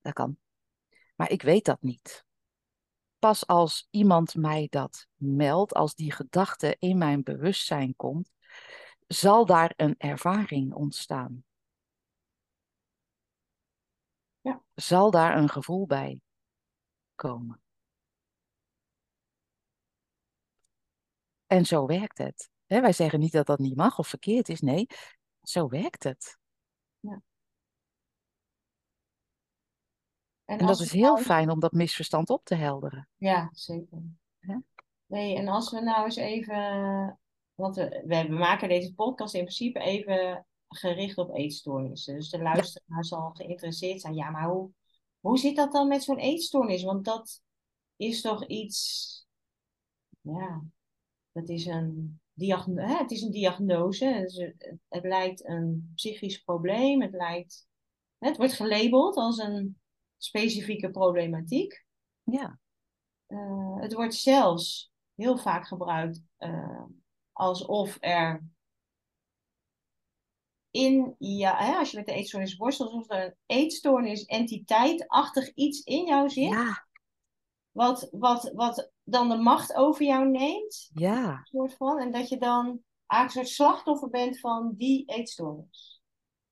Dat 0.00 0.12
kan. 0.12 0.36
Maar 1.16 1.30
ik 1.30 1.42
weet 1.42 1.64
dat 1.64 1.82
niet. 1.82 2.24
Pas 3.18 3.46
als 3.46 3.86
iemand 3.90 4.34
mij 4.34 4.66
dat 4.70 5.06
meldt, 5.14 5.74
als 5.74 5.94
die 5.94 6.12
gedachte 6.12 6.76
in 6.78 6.98
mijn 6.98 7.22
bewustzijn 7.22 7.96
komt, 7.96 8.30
zal 9.06 9.46
daar 9.46 9.72
een 9.76 9.94
ervaring 9.98 10.74
ontstaan. 10.74 11.44
Ja. 14.46 14.62
Zal 14.74 15.10
daar 15.10 15.36
een 15.36 15.48
gevoel 15.48 15.86
bij 15.86 16.20
komen. 17.14 17.60
En 21.46 21.64
zo 21.64 21.86
werkt 21.86 22.18
het. 22.18 22.50
Wij 22.66 22.92
zeggen 22.92 23.20
niet 23.20 23.32
dat 23.32 23.46
dat 23.46 23.58
niet 23.58 23.76
mag 23.76 23.98
of 23.98 24.08
verkeerd 24.08 24.48
is. 24.48 24.60
Nee, 24.60 24.86
zo 25.42 25.68
werkt 25.68 26.02
het. 26.02 26.38
En 27.00 27.22
En 30.44 30.66
dat 30.66 30.80
is 30.80 30.92
heel 30.92 31.12
nou- 31.14 31.24
fijn 31.24 31.50
om 31.50 31.60
dat 31.60 31.72
misverstand 31.72 32.30
op 32.30 32.44
te 32.44 32.54
helderen. 32.54 33.08
Ja, 33.16 33.48
zeker. 33.52 34.02
Ja. 34.38 34.62
Nee, 35.06 35.36
en 35.36 35.48
als 35.48 35.70
we 35.70 35.80
nou 35.80 36.04
eens 36.04 36.16
even, 36.16 37.18
want 37.54 37.76
we 37.76 38.26
maken 38.30 38.68
deze 38.68 38.94
podcast 38.94 39.34
in 39.34 39.40
principe 39.40 39.78
even 39.80 40.46
gericht 40.68 41.18
op 41.18 41.34
eetstoornissen. 41.34 42.14
Dus 42.14 42.30
de 42.30 42.42
luisteraar 42.42 43.04
zal 43.04 43.30
geïnteresseerd 43.30 44.00
zijn. 44.00 44.14
Ja, 44.14 44.30
maar 44.30 44.48
hoe, 44.48 44.70
hoe 45.20 45.38
zit 45.38 45.56
dat 45.56 45.72
dan 45.72 45.88
met 45.88 46.02
zo'n 46.02 46.18
eetstoornis? 46.18 46.82
Want 46.82 47.04
dat 47.04 47.42
is 47.96 48.20
toch 48.20 48.46
iets, 48.46 49.26
ja, 50.20 50.64
dat 51.32 51.48
is 51.48 51.66
een, 51.66 52.20
diagno 52.32 52.82
hè, 52.82 52.96
het 52.96 53.10
is 53.10 53.22
een 53.22 53.30
diagnose. 53.30 54.04
Het 54.88 55.04
lijkt 55.04 55.48
een 55.48 55.92
psychisch 55.94 56.38
probleem. 56.38 57.02
Het 57.02 57.12
lijkt, 57.12 57.66
het 58.18 58.36
wordt 58.36 58.52
gelabeld 58.52 59.16
als 59.16 59.38
een 59.38 59.80
specifieke 60.16 60.90
problematiek. 60.90 61.84
Ja, 62.22 62.58
Eh, 63.26 63.76
het 63.80 63.92
wordt 63.92 64.14
zelfs 64.14 64.92
heel 65.14 65.38
vaak 65.38 65.66
gebruikt 65.66 66.22
eh, 66.36 66.82
alsof 67.32 67.96
er 68.00 68.44
in, 70.76 71.14
ja, 71.18 71.56
hè, 71.56 71.76
als 71.76 71.90
je 71.90 71.96
met 71.96 72.06
de 72.06 72.12
eetstoornis 72.12 72.56
worstelt, 72.56 72.90
alsof 72.90 73.10
er 73.10 73.24
een 73.24 73.34
eetstoornis 73.46 74.24
entiteitachtig 74.24 75.54
iets 75.54 75.80
in 75.80 76.06
jou 76.06 76.28
zit, 76.30 76.48
ja, 76.48 76.86
wat, 77.70 78.08
wat, 78.10 78.50
wat 78.54 78.90
dan 79.04 79.28
de 79.28 79.36
macht 79.36 79.74
over 79.74 80.04
jou 80.04 80.28
neemt, 80.28 80.90
ja. 80.94 81.40
soort 81.44 81.74
van, 81.76 81.98
en 81.98 82.12
dat 82.12 82.28
je 82.28 82.38
dan 82.38 82.82
eigenlijk 83.06 83.48
een 83.48 83.54
soort 83.54 83.68
slachtoffer 83.68 84.08
bent 84.08 84.40
van 84.40 84.74
die 84.76 85.04
eetstoornis. 85.06 86.00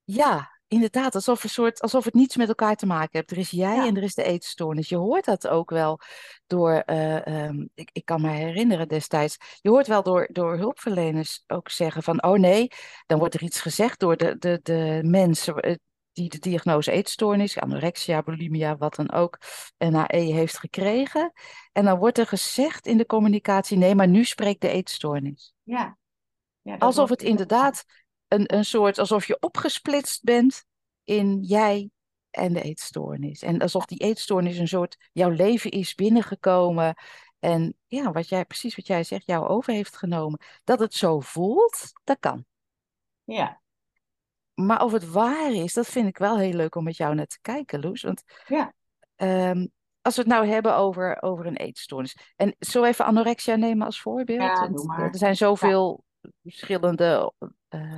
Ja, 0.04 0.53
inderdaad, 0.68 1.14
alsof, 1.14 1.44
een 1.44 1.50
soort, 1.50 1.80
alsof 1.80 2.04
het 2.04 2.14
niets 2.14 2.36
met 2.36 2.48
elkaar 2.48 2.76
te 2.76 2.86
maken 2.86 3.08
heeft. 3.12 3.30
Er 3.30 3.38
is 3.38 3.50
jij 3.50 3.76
Ja, 3.76 3.86
en 3.86 3.96
er 3.96 4.02
is 4.02 4.14
de 4.14 4.22
eetstoornis. 4.22 4.88
Je 4.88 4.96
hoort 4.96 5.24
dat 5.24 5.48
ook 5.48 5.70
wel 5.70 6.00
door, 6.46 6.72
eh, 6.72 7.26
ehm, 7.26 7.66
ik, 7.74 7.90
ik 7.92 8.04
kan 8.04 8.20
me 8.20 8.30
herinneren 8.30 8.88
destijds, 8.88 9.36
je 9.60 9.68
hoort 9.68 9.86
wel 9.86 10.02
door, 10.02 10.28
door 10.32 10.56
hulpverleners 10.56 11.44
ook 11.46 11.70
zeggen 11.70 12.02
van, 12.02 12.22
oh 12.22 12.38
nee, 12.38 12.68
dan 13.06 13.18
wordt 13.18 13.34
er 13.34 13.42
iets 13.42 13.60
gezegd 13.60 14.00
door 14.00 14.16
de, 14.16 14.38
de, 14.38 14.60
de 14.62 15.00
mensen 15.04 15.56
eh, 15.56 15.74
die 16.12 16.28
de 16.28 16.38
diagnose 16.38 16.92
eetstoornis, 16.92 17.58
anorexia, 17.58 18.22
bulimia, 18.22 18.76
wat 18.76 18.94
dan 18.94 19.12
ook, 19.12 19.38
NAE 19.78 20.32
heeft 20.32 20.58
gekregen. 20.58 21.32
En 21.72 21.84
dan 21.84 21.98
wordt 21.98 22.18
er 22.18 22.26
gezegd 22.26 22.86
in 22.86 22.96
de 22.96 23.06
communicatie, 23.06 23.76
nee, 23.78 23.94
maar 23.94 24.08
nu 24.08 24.24
spreekt 24.24 24.60
de 24.60 24.68
eetstoornis. 24.68 25.54
ja, 25.62 25.96
ja, 26.64 26.76
Alsof 26.76 27.08
het 27.08 27.22
inderdaad 27.22 27.84
een, 28.34 28.54
een 28.54 28.64
soort, 28.64 28.98
alsof 28.98 29.26
je 29.26 29.36
opgesplitst 29.40 30.22
bent 30.22 30.64
in 31.04 31.42
jij 31.42 31.90
en 32.30 32.52
de 32.52 32.62
eetstoornis. 32.62 33.42
En 33.42 33.60
alsof 33.60 33.84
die 33.86 33.98
eetstoornis 33.98 34.58
een 34.58 34.68
soort 34.68 34.96
jouw 35.12 35.30
leven 35.30 35.70
is 35.70 35.94
binnengekomen. 35.94 36.94
En 37.38 37.74
ja, 37.86 38.12
wat 38.12 38.28
jij, 38.28 38.44
precies 38.44 38.76
wat 38.76 38.86
jij 38.86 39.04
zegt, 39.04 39.26
jou 39.26 39.48
over 39.48 39.72
heeft 39.72 39.96
genomen. 39.96 40.40
Dat 40.64 40.78
het 40.78 40.94
zo 40.94 41.20
voelt, 41.20 41.92
dat 42.04 42.16
kan. 42.20 42.44
Ja, 43.24 43.60
Maar 44.54 44.82
of 44.84 44.92
het 44.92 45.10
waar 45.10 45.52
is, 45.52 45.72
dat 45.74 45.86
vind 45.86 46.08
ik 46.08 46.18
wel 46.18 46.38
heel 46.38 46.52
leuk 46.52 46.74
om 46.74 46.84
met 46.84 46.96
jou 46.96 47.14
naar 47.14 47.26
te 47.26 47.38
kijken, 47.40 47.80
Loes. 47.80 48.02
Want 48.02 48.22
ja, 48.46 48.74
ehm, 49.16 49.66
als 50.02 50.14
we 50.16 50.20
het 50.22 50.30
nou 50.30 50.46
hebben 50.46 50.76
over, 50.76 51.22
over 51.22 51.46
een 51.46 51.56
eetstoornis. 51.56 52.16
En 52.36 52.56
zo 52.58 52.84
even 52.84 53.04
anorexia 53.04 53.56
nemen 53.56 53.86
als 53.86 54.00
voorbeeld. 54.00 54.40
ja, 54.42 54.60
Want 54.60 54.84
maar. 54.84 55.08
er 55.08 55.16
zijn 55.18 55.30
Ja, 55.30 55.36
zoveel 55.36 56.04
verschillende 56.42 57.32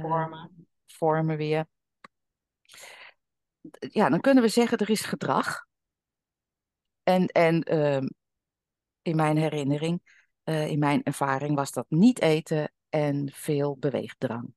vormen. 0.00 0.68
vormen 0.86 1.36
weer. 1.36 1.66
Ja, 3.78 4.08
dan 4.08 4.20
kunnen 4.20 4.42
we 4.42 4.48
zeggen 4.48 4.78
er 4.78 4.90
is 4.90 5.04
gedrag. 5.04 5.66
En, 7.02 7.26
en 7.26 7.62
ehm, 7.62 8.06
in 9.02 9.16
mijn 9.16 9.36
herinnering, 9.36 10.00
eh, 10.42 10.68
in 10.68 10.78
mijn 10.78 11.02
ervaring, 11.02 11.54
was 11.54 11.72
dat 11.72 11.86
niet 11.88 12.20
eten 12.20 12.72
en 12.88 13.32
veel 13.32 13.76
beweegdrang. 13.76 14.54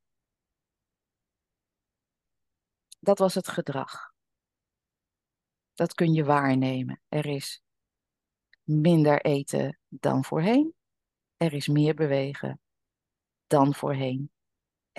Dat 3.00 3.20
was 3.20 3.36
het 3.36 3.48
gedrag. 3.48 4.14
Dat 5.74 5.94
kun 5.94 6.14
je 6.14 6.24
waarnemen. 6.24 7.02
Er 7.08 7.26
is 7.26 7.62
minder 8.64 9.22
eten 9.22 9.80
dan 9.88 10.24
voorheen. 10.24 10.74
Er 11.38 11.54
is 11.54 11.68
meer 11.68 11.94
bewegen 11.94 12.60
dan 13.48 13.74
voorheen. 13.74 14.32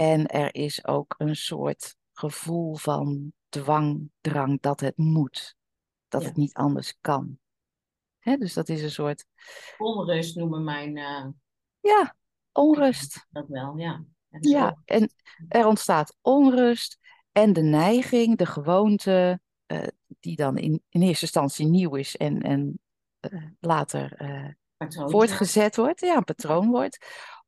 En 0.00 0.26
er 0.26 0.54
is 0.54 0.86
ook 0.86 1.14
een 1.18 1.36
soort 1.36 1.96
gevoel 2.12 2.76
van 2.76 3.32
dwang, 3.48 4.10
drang 4.20 4.60
dat 4.60 4.80
het 4.80 4.96
moet. 4.96 5.56
Dat 6.08 6.22
Ja. 6.22 6.28
het 6.28 6.36
niet 6.36 6.54
anders 6.54 6.94
kan. 7.00 7.38
Hè, 8.18 8.36
dus 8.36 8.52
dat 8.54 8.68
is 8.68 8.82
een 8.82 8.90
soort, 8.90 9.26
Onrust 9.78 10.36
noemen 10.36 10.64
mijn 10.64 10.96
eh, 10.96 11.26
ja, 11.80 12.16
onrust. 12.52 13.26
dat 13.30 13.48
wel, 13.48 13.76
ja. 13.76 14.04
En. 14.30 14.48
Ja, 14.48 14.76
en 14.84 15.12
er 15.48 15.66
ontstaat 15.66 16.16
onrust 16.20 16.98
en 17.32 17.52
de 17.52 17.62
neiging, 17.62 18.38
de 18.38 18.46
gewoonte, 18.46 19.40
eh, 19.66 19.86
die 20.06 20.36
dan 20.36 20.58
in, 20.58 20.82
in 20.88 21.02
eerste 21.02 21.24
instantie 21.24 21.66
nieuw 21.66 21.94
is 21.94 22.16
en, 22.16 22.42
en 22.42 22.80
eh, 23.20 23.42
later 23.60 24.16
voortgezet 24.88 25.76
wordt, 25.76 26.00
ja, 26.00 26.16
een 26.16 26.24
patroon 26.24 26.70
wordt, 26.70 26.98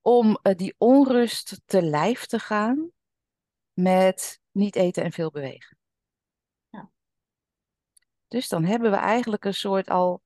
om 0.03 0.39
eh, 0.43 0.57
die 0.57 0.75
onrust 0.79 1.61
te 1.67 1.83
lijf 1.83 2.27
te 2.27 2.39
gaan 2.39 2.91
met 3.73 4.41
niet 4.51 4.77
eten 4.77 5.03
en 5.03 5.13
veel 5.13 5.31
bewegen. 5.31 5.79
Ja. 6.69 6.91
Dus 8.29 8.49
dan 8.49 8.65
hebben 8.65 8.91
we 8.91 8.97
eigenlijk 8.97 9.45
een 9.45 9.55
soort 9.55 9.91
al, 9.91 10.23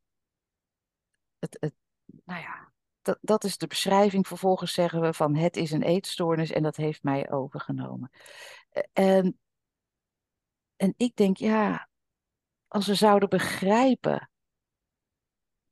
het, 1.39 1.57
het, 1.61 1.75
nou 2.25 2.41
ja, 2.41 2.73
dat, 3.03 3.19
dat 3.21 3.45
is 3.45 3.59
de 3.59 3.67
beschrijving. 3.67 4.27
Vervolgens 4.27 4.73
zeggen 4.73 5.01
we 5.01 5.13
van 5.13 5.35
het 5.35 5.57
is 5.57 5.71
een 5.71 5.83
eetstoornis 5.83 6.51
en 6.51 6.63
dat 6.63 6.77
heeft 6.77 7.03
mij 7.03 7.31
overgenomen. 7.31 8.11
Eh, 8.71 8.83
En, 8.93 9.39
en 10.77 10.95
ik 10.97 11.17
denk, 11.17 11.37
ja, 11.37 11.89
als 12.69 12.87
we 12.87 12.95
zouden 12.95 13.29
begrijpen 13.29 14.31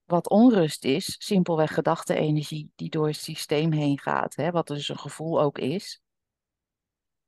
wat 0.05 0.29
onrust 0.29 0.85
is, 0.85 1.17
simpelweg 1.19 1.75
gedachte-energie 1.75 2.73
die 2.75 2.91
door 2.91 3.07
het 3.07 3.17
systeem 3.17 3.73
heen 3.73 3.99
gaat, 3.99 4.37
hè, 4.37 4.51
wat 4.51 4.67
dus 4.67 4.89
een 4.89 4.99
gevoel 4.99 5.41
ook 5.41 5.59
is. 5.59 6.03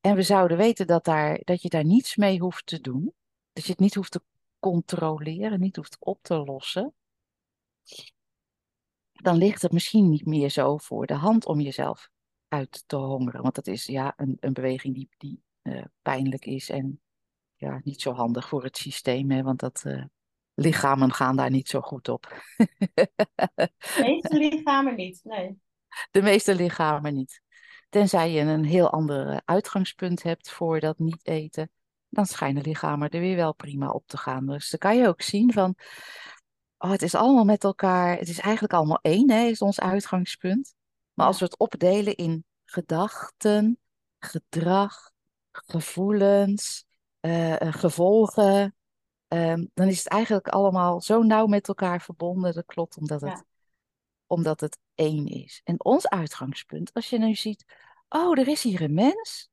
En 0.01 0.15
we 0.15 0.23
zouden 0.23 0.57
weten 0.57 0.87
dat, 0.87 1.05
daar, 1.05 1.41
dat 1.45 1.63
je 1.63 1.69
daar 1.69 1.85
niets 1.85 2.17
mee 2.17 2.39
hoeft 2.39 2.67
te 2.67 2.81
doen, 2.81 3.13
dat 3.53 3.65
je 3.65 3.71
het 3.71 3.81
niet 3.81 3.95
hoeft 3.95 4.13
te 4.13 4.23
controleren, 4.59 5.61
niet 5.61 5.77
hoeft 5.77 5.97
op 6.01 6.19
te 6.23 6.35
lossen, 6.35 6.95
dan 9.13 9.37
ligt 9.37 9.63
het 9.63 9.73
misschien 9.73 10.09
niet 10.09 10.27
meer 10.27 10.51
zo 10.51 10.77
voor 10.77 11.07
de 11.07 11.15
hand 11.15 11.47
om 11.47 11.61
jezelf 11.61 12.11
uit 12.49 12.85
te 12.87 12.97
hongeren. 12.97 13.43
Want 13.43 13.55
dat 13.55 13.67
is 13.67 13.87
ja 13.87 14.13
een, 14.17 14.37
een 14.41 14.53
beweging 14.53 14.95
die, 14.95 15.09
die 15.17 15.43
eh, 15.63 15.85
pijnlijk 16.03 16.47
is 16.47 16.71
en 16.71 17.01
ja, 17.55 17.81
niet 17.85 18.01
zo 18.01 18.13
handig 18.13 18.49
voor 18.49 18.65
het 18.65 18.77
systeem, 18.77 19.31
hè, 19.31 19.43
want 19.43 19.61
dat, 19.61 19.83
eh, 19.85 20.05
lichamen 20.57 21.13
gaan 21.13 21.37
daar 21.37 21.51
niet 21.51 21.69
zo 21.69 21.81
goed 21.81 22.09
op. 22.09 22.43
De 22.95 23.71
meeste 24.01 24.39
lichamen 24.39 24.95
niet, 24.95 25.21
nee. 25.25 25.59
De 26.11 26.23
meeste 26.23 26.55
lichamen 26.55 27.15
niet. 27.15 27.43
Tenzij 27.89 28.31
je 28.31 28.41
een 28.41 28.65
heel 28.65 28.91
ander 28.91 29.29
eh, 29.29 29.37
uitgangspunt 29.45 30.23
hebt 30.23 30.51
voor 30.51 30.81
dat 30.81 30.99
niet 30.99 31.27
eten, 31.27 31.71
dan 32.09 32.27
schijnen 32.27 32.63
lichamen 32.63 33.11
er 33.11 33.21
weer 33.21 33.37
wel 33.37 33.55
prima 33.55 33.91
op 33.91 34.07
te 34.07 34.17
gaan. 34.17 34.47
Dus 34.47 34.71
dan 34.71 34.79
kan 34.79 34.97
je 34.97 35.09
ook 35.09 35.23
zien 35.23 35.53
van, 35.53 35.75
oh, 36.79 36.91
het 36.91 37.03
is 37.03 37.15
allemaal 37.15 37.45
met 37.45 37.65
elkaar, 37.65 38.19
het 38.19 38.29
is 38.29 38.39
eigenlijk 38.39 38.75
allemaal 38.75 39.01
één, 39.03 39.31
hè, 39.31 39.45
is 39.45 39.61
ons 39.61 39.81
uitgangspunt. 39.81 40.75
Maar 41.15 41.27
als 41.27 41.39
we 41.39 41.45
het 41.45 41.59
opdelen 41.59 42.17
in 42.17 42.45
gedachten, 42.65 43.79
gedrag, 44.19 45.11
gevoelens, 45.53 46.85
eh, 47.21 47.61
eh, 47.61 47.73
gevolgen, 47.73 48.75
ehm, 49.29 49.65
dan 49.75 49.87
is 49.87 49.99
het 49.99 50.09
eigenlijk 50.09 50.49
allemaal 50.49 51.01
zo 51.01 51.23
nauw 51.23 51.47
met 51.47 51.69
elkaar 51.69 52.03
verbonden. 52.03 52.55
Dat 52.55 52.67
klopt, 52.67 52.97
omdat 52.97 53.21
het, 53.21 53.31
Ja. 53.31 53.45
omdat 54.27 54.61
het 54.61 54.79
één 54.95 55.27
is. 55.27 55.61
En 55.65 55.85
ons 55.85 56.09
uitgangspunt, 56.09 56.93
als 56.93 57.11
je 57.11 57.19
nu 57.19 57.35
ziet, 57.35 57.65
oh, 58.09 58.39
er 58.39 58.49
is 58.49 58.63
hier 58.63 58.83
een 58.83 58.95
mens. 58.95 59.51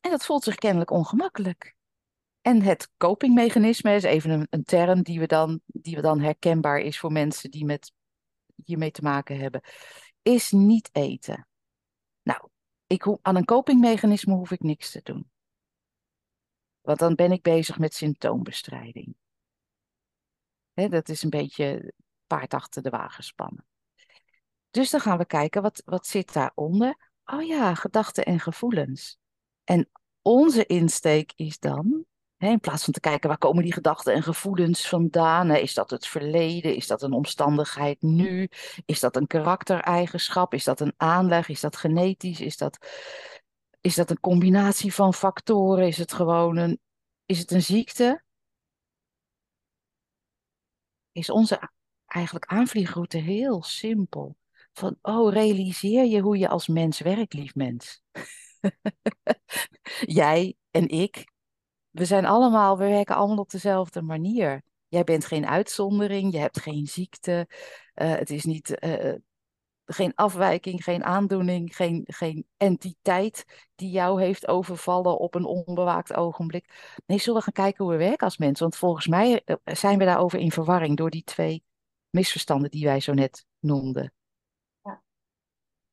En 0.00 0.10
dat 0.10 0.24
voelt 0.24 0.44
zich 0.44 0.54
kennelijk 0.54 0.90
ongemakkelijk. 0.90 1.74
En 2.40 2.62
het 2.62 2.90
copingmechanisme 2.96 3.94
is 3.94 4.02
even 4.02 4.30
een, 4.30 4.46
een 4.50 4.64
term 4.64 5.02
die 5.02 5.18
we, 5.20 5.26
dan, 5.26 5.60
die 5.66 5.96
we 5.96 6.02
dan 6.02 6.20
herkenbaar 6.20 6.78
is 6.78 6.98
voor 6.98 7.12
mensen 7.12 7.50
die 7.50 7.64
met 7.64 7.92
hiermee 8.64 8.90
te 8.90 9.02
maken 9.02 9.38
hebben, 9.38 9.60
is 10.22 10.50
niet 10.50 10.88
eten. 10.92 11.48
Nou, 12.22 12.48
ik 12.86 13.18
aan 13.22 13.36
een 13.36 13.44
copingmechanisme 13.44 14.34
hoef 14.34 14.50
ik 14.50 14.60
niks 14.60 14.90
te 14.90 15.00
doen. 15.02 15.30
Want 16.82 16.98
dan 16.98 17.14
ben 17.14 17.32
ik 17.32 17.42
bezig 17.42 17.78
met 17.78 17.94
symptoombestrijding. 17.94 19.14
Dat 20.74 21.08
is 21.08 21.22
een 21.22 21.30
beetje 21.30 21.92
paard 22.26 22.54
achter 22.54 22.82
de 22.82 22.90
wagen 22.90 23.24
spannen. 23.24 23.66
Dus 24.70 24.90
dan 24.90 25.00
gaan 25.00 25.18
we 25.18 25.26
kijken, 25.26 25.62
wat, 25.62 25.82
wat 25.84 26.06
zit 26.06 26.32
daaronder? 26.32 27.10
Oh 27.24 27.46
ja, 27.46 27.74
gedachten 27.74 28.24
en 28.24 28.40
gevoelens. 28.40 29.18
En 29.64 29.90
onze 30.22 30.66
insteek 30.66 31.32
is 31.36 31.58
dan, 31.58 32.04
in 32.38 32.60
plaats 32.60 32.84
van 32.84 32.92
te 32.92 33.00
kijken 33.00 33.28
waar 33.28 33.38
komen 33.38 33.62
die 33.62 33.72
gedachten 33.72 34.14
en 34.14 34.22
gevoelens 34.22 34.88
vandaan? 34.88 35.50
Is 35.50 35.74
dat 35.74 35.90
het 35.90 36.06
verleden? 36.06 36.76
Is 36.76 36.86
dat 36.86 37.02
een 37.02 37.12
omstandigheid 37.12 38.02
nu? 38.02 38.48
Is 38.84 39.00
dat 39.00 39.16
een 39.16 39.26
karaktereigenschap? 39.26 40.54
Is 40.54 40.64
dat 40.64 40.80
een 40.80 40.94
aanleg? 40.96 41.48
Is 41.48 41.60
dat 41.60 41.76
genetisch? 41.76 42.40
Is 42.40 42.56
dat, 42.56 42.78
is 43.82 43.94
dat 43.94 44.10
een 44.10 44.20
combinatie 44.20 44.94
van 44.94 45.14
factoren? 45.14 45.86
Is 45.86 45.98
het 45.98 46.12
gewoon 46.12 46.56
een, 46.56 46.80
is 47.26 47.38
het 47.38 47.50
een 47.50 47.62
ziekte? 47.62 48.24
Is 51.12 51.30
onze 51.30 51.70
eigenlijk 52.06 52.44
aanvliegroute 52.44 53.18
heel 53.18 53.62
simpel. 53.62 54.36
Van, 54.72 54.96
oh, 55.02 55.32
realiseer 55.32 56.04
je 56.04 56.20
hoe 56.20 56.38
je 56.38 56.48
als 56.48 56.68
mens 56.68 57.00
werkt, 57.00 57.32
lief 57.32 57.54
mens. 57.54 58.02
Jij 60.20 60.56
en 60.70 60.88
ik, 60.88 61.32
we 61.90 62.04
zijn 62.04 62.24
allemaal, 62.24 62.78
we 62.78 62.88
werken 62.88 63.16
allemaal 63.16 63.38
op 63.38 63.50
dezelfde 63.50 64.02
manier. 64.02 64.62
Jij 64.88 65.04
bent 65.04 65.24
geen 65.24 65.46
uitzondering, 65.46 66.32
je 66.32 66.38
hebt 66.38 66.60
geen 66.60 66.86
ziekte, 66.86 67.48
eh, 67.94 68.14
het 68.14 68.30
is 68.30 68.44
niet, 68.44 68.78
eh, 68.78 69.14
geen 69.92 70.14
afwijking, 70.14 70.84
geen 70.84 71.04
aandoening, 71.04 71.76
geen, 71.76 72.04
geen 72.06 72.46
entiteit 72.56 73.68
die 73.74 73.90
jou 73.90 74.22
heeft 74.22 74.48
overvallen 74.48 75.18
op 75.18 75.34
een 75.34 75.44
onbewaakt 75.44 76.12
ogenblik. 76.12 77.00
Nee, 77.06 77.18
zullen 77.18 77.38
we 77.38 77.44
gaan 77.44 77.64
kijken 77.64 77.84
hoe 77.84 77.92
we 77.92 77.98
werken 77.98 78.26
als 78.26 78.38
mensen? 78.38 78.62
Want 78.62 78.76
volgens 78.76 79.06
mij 79.06 79.42
eh, 79.44 79.56
zijn 79.64 79.98
we 79.98 80.04
daarover 80.04 80.38
in 80.38 80.52
verwarring 80.52 80.96
door 80.96 81.10
die 81.10 81.24
twee 81.24 81.64
misverstanden 82.10 82.70
die 82.70 82.84
wij 82.84 83.00
zo 83.00 83.12
net 83.12 83.46
noemden. 83.58 84.12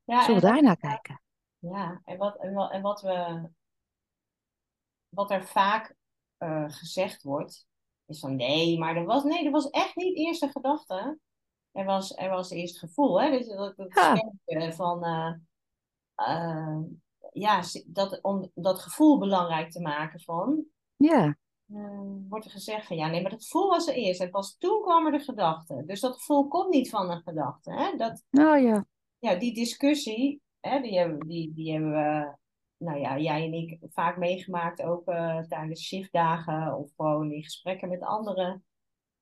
Ja, 0.03 0.23
Zullen 0.23 0.27
en 0.27 0.33
we 0.33 0.33
wat, 0.33 0.41
daar 0.41 0.63
naar 0.63 0.77
kijken? 0.77 1.21
ja, 1.59 2.01
en 2.05 2.17
wat, 2.17 2.37
en 2.37 2.53
wat, 2.53 2.71
en 2.71 2.81
wat 2.81 3.01
we 3.01 3.49
wat 5.09 5.31
er 5.31 5.47
vaak 5.47 5.95
eh, 6.37 6.65
gezegd 6.67 7.23
wordt, 7.23 7.67
is 8.05 8.19
van 8.19 8.35
nee, 8.35 8.79
maar 8.79 8.95
er 8.95 9.05
was, 9.05 9.23
nee, 9.23 9.45
er 9.45 9.51
was 9.51 9.69
echt 9.69 9.95
niet 9.95 10.17
eerst 10.17 10.41
de 10.41 10.49
gedachte. 10.51 11.19
Er 11.71 11.85
was, 11.85 12.15
er 12.15 12.29
was 12.29 12.49
eerst 12.49 12.79
gevoel. 12.79 13.21
Hè? 13.21 13.31
Dus 13.31 13.47
dat, 13.47 13.77
dat 13.77 13.93
Ja. 14.45 14.71
van, 14.71 15.03
eh, 15.03 15.33
eh, 16.15 16.79
ja, 17.31 17.63
dat, 17.85 18.21
om 18.21 18.51
dat 18.53 18.79
gevoel 18.79 19.17
belangrijk 19.17 19.71
te 19.71 19.81
maken 19.81 20.19
van, 20.19 20.65
Ja, 20.97 21.37
eh, 21.73 22.01
wordt 22.29 22.45
er 22.45 22.51
gezegd 22.51 22.87
van 22.87 22.97
ja, 22.97 23.07
nee, 23.07 23.21
maar 23.21 23.31
dat 23.31 23.43
gevoel 23.43 23.69
was 23.69 23.87
er 23.87 23.93
eerst. 23.93 24.21
En 24.21 24.29
pas 24.29 24.57
toen 24.57 24.81
kwam 24.81 25.05
er 25.05 25.11
de 25.11 25.19
gedachte. 25.19 25.83
Dus 25.85 25.99
dat 25.99 26.15
gevoel 26.15 26.47
komt 26.47 26.69
niet 26.69 26.89
van 26.89 27.11
een 27.11 27.21
gedachte. 27.21 27.71
Hè? 27.73 27.97
Dat, 27.97 28.23
nou 28.29 28.57
ja. 28.57 28.85
ja, 29.19 29.35
die 29.35 29.53
discussie, 29.53 30.41
hè, 30.59 30.81
die, 30.81 30.97
hebben, 30.97 31.27
die, 31.27 31.53
die 31.53 31.71
hebben 31.71 31.91
we, 31.91 32.35
nou 32.77 32.99
ja, 32.99 33.17
jij 33.17 33.45
en 33.45 33.53
ik 33.53 33.77
vaak 33.89 34.17
meegemaakt, 34.17 34.81
ook 34.81 35.07
eh, 35.07 35.39
tijdens 35.39 35.81
shiftdagen 35.81 36.77
of 36.77 36.91
gewoon 36.95 37.31
in 37.31 37.43
gesprekken 37.43 37.89
met 37.89 38.01
anderen. 38.01 38.63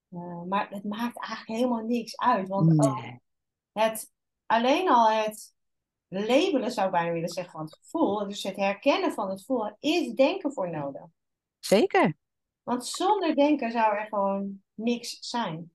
Eh, 0.10 0.42
maar 0.42 0.70
het 0.70 0.84
maakt 0.84 1.18
eigenlijk 1.20 1.60
helemaal 1.60 1.86
niks 1.86 2.18
uit. 2.18 2.48
Want 2.48 2.86
ook 2.88 3.02
Nee. 3.02 3.22
het, 3.72 4.12
alleen 4.46 4.90
al 4.90 5.12
het 5.12 5.54
labelen, 6.08 6.72
zou 6.72 6.86
ik 6.86 6.92
bijna 6.94 7.12
willen 7.12 7.30
zeggen, 7.30 7.52
van 7.54 7.62
het 7.62 7.78
gevoel, 7.82 8.28
dus 8.28 8.44
het 8.44 8.56
herkennen 8.56 9.12
van 9.14 9.30
het 9.30 9.40
gevoel, 9.40 9.76
is 9.80 10.14
denken 10.14 10.54
voor 10.54 10.70
nodig. 10.70 11.06
Zeker. 11.60 12.16
Want 12.64 12.86
zonder 12.86 13.36
denken 13.36 13.72
zou 13.72 13.96
er 13.96 14.06
gewoon 14.06 14.64
niks 14.74 15.18
zijn. 15.20 15.72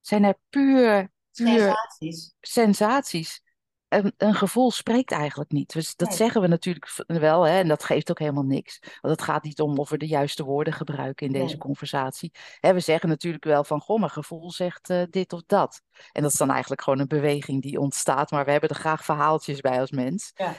Zijn 0.00 0.24
er 0.24 0.38
puur, 0.48 1.12
puur 1.32 1.46
Sensaties. 1.48 2.34
sensaties. 2.40 3.42
Een, 3.92 4.12
een 4.16 4.34
gevoel 4.34 4.70
spreekt 4.70 5.12
eigenlijk 5.12 5.50
niet. 5.50 5.72
Dus 5.72 5.96
dat 5.96 6.08
Nee. 6.08 6.16
zeggen 6.16 6.40
we 6.40 6.46
natuurlijk 6.46 7.02
wel, 7.06 7.42
hè, 7.42 7.58
en 7.58 7.68
dat 7.68 7.84
geeft 7.84 8.10
ook 8.10 8.18
helemaal 8.18 8.42
niks. 8.44 8.78
Want 9.00 9.14
het 9.14 9.22
gaat 9.22 9.42
niet 9.42 9.60
om 9.60 9.78
of 9.78 9.90
we 9.90 9.96
de 9.96 10.06
juiste 10.06 10.44
woorden 10.44 10.72
gebruiken 10.72 11.26
in 11.26 11.32
deze 11.32 11.44
Nee. 11.46 11.58
conversatie. 11.58 12.32
Hè, 12.60 12.72
we 12.74 12.80
zeggen 12.80 13.08
natuurlijk 13.08 13.44
wel 13.44 13.64
van, 13.64 13.80
goh, 13.80 13.98
mijn 13.98 14.10
gevoel 14.10 14.50
zegt 14.52 14.90
eh, 14.90 15.02
dit 15.10 15.32
of 15.32 15.42
dat. 15.46 15.82
En 16.12 16.22
dat 16.22 16.32
is 16.32 16.38
dan 16.38 16.50
eigenlijk 16.50 16.82
gewoon 16.82 16.98
een 16.98 17.08
beweging 17.08 17.62
die 17.62 17.78
ontstaat, 17.80 18.30
maar 18.30 18.44
we 18.44 18.50
hebben 18.50 18.68
er 18.70 18.74
graag 18.76 19.04
verhaaltjes 19.04 19.60
bij 19.60 19.80
als 19.80 19.90
mens. 19.90 20.32
Ja. 20.34 20.54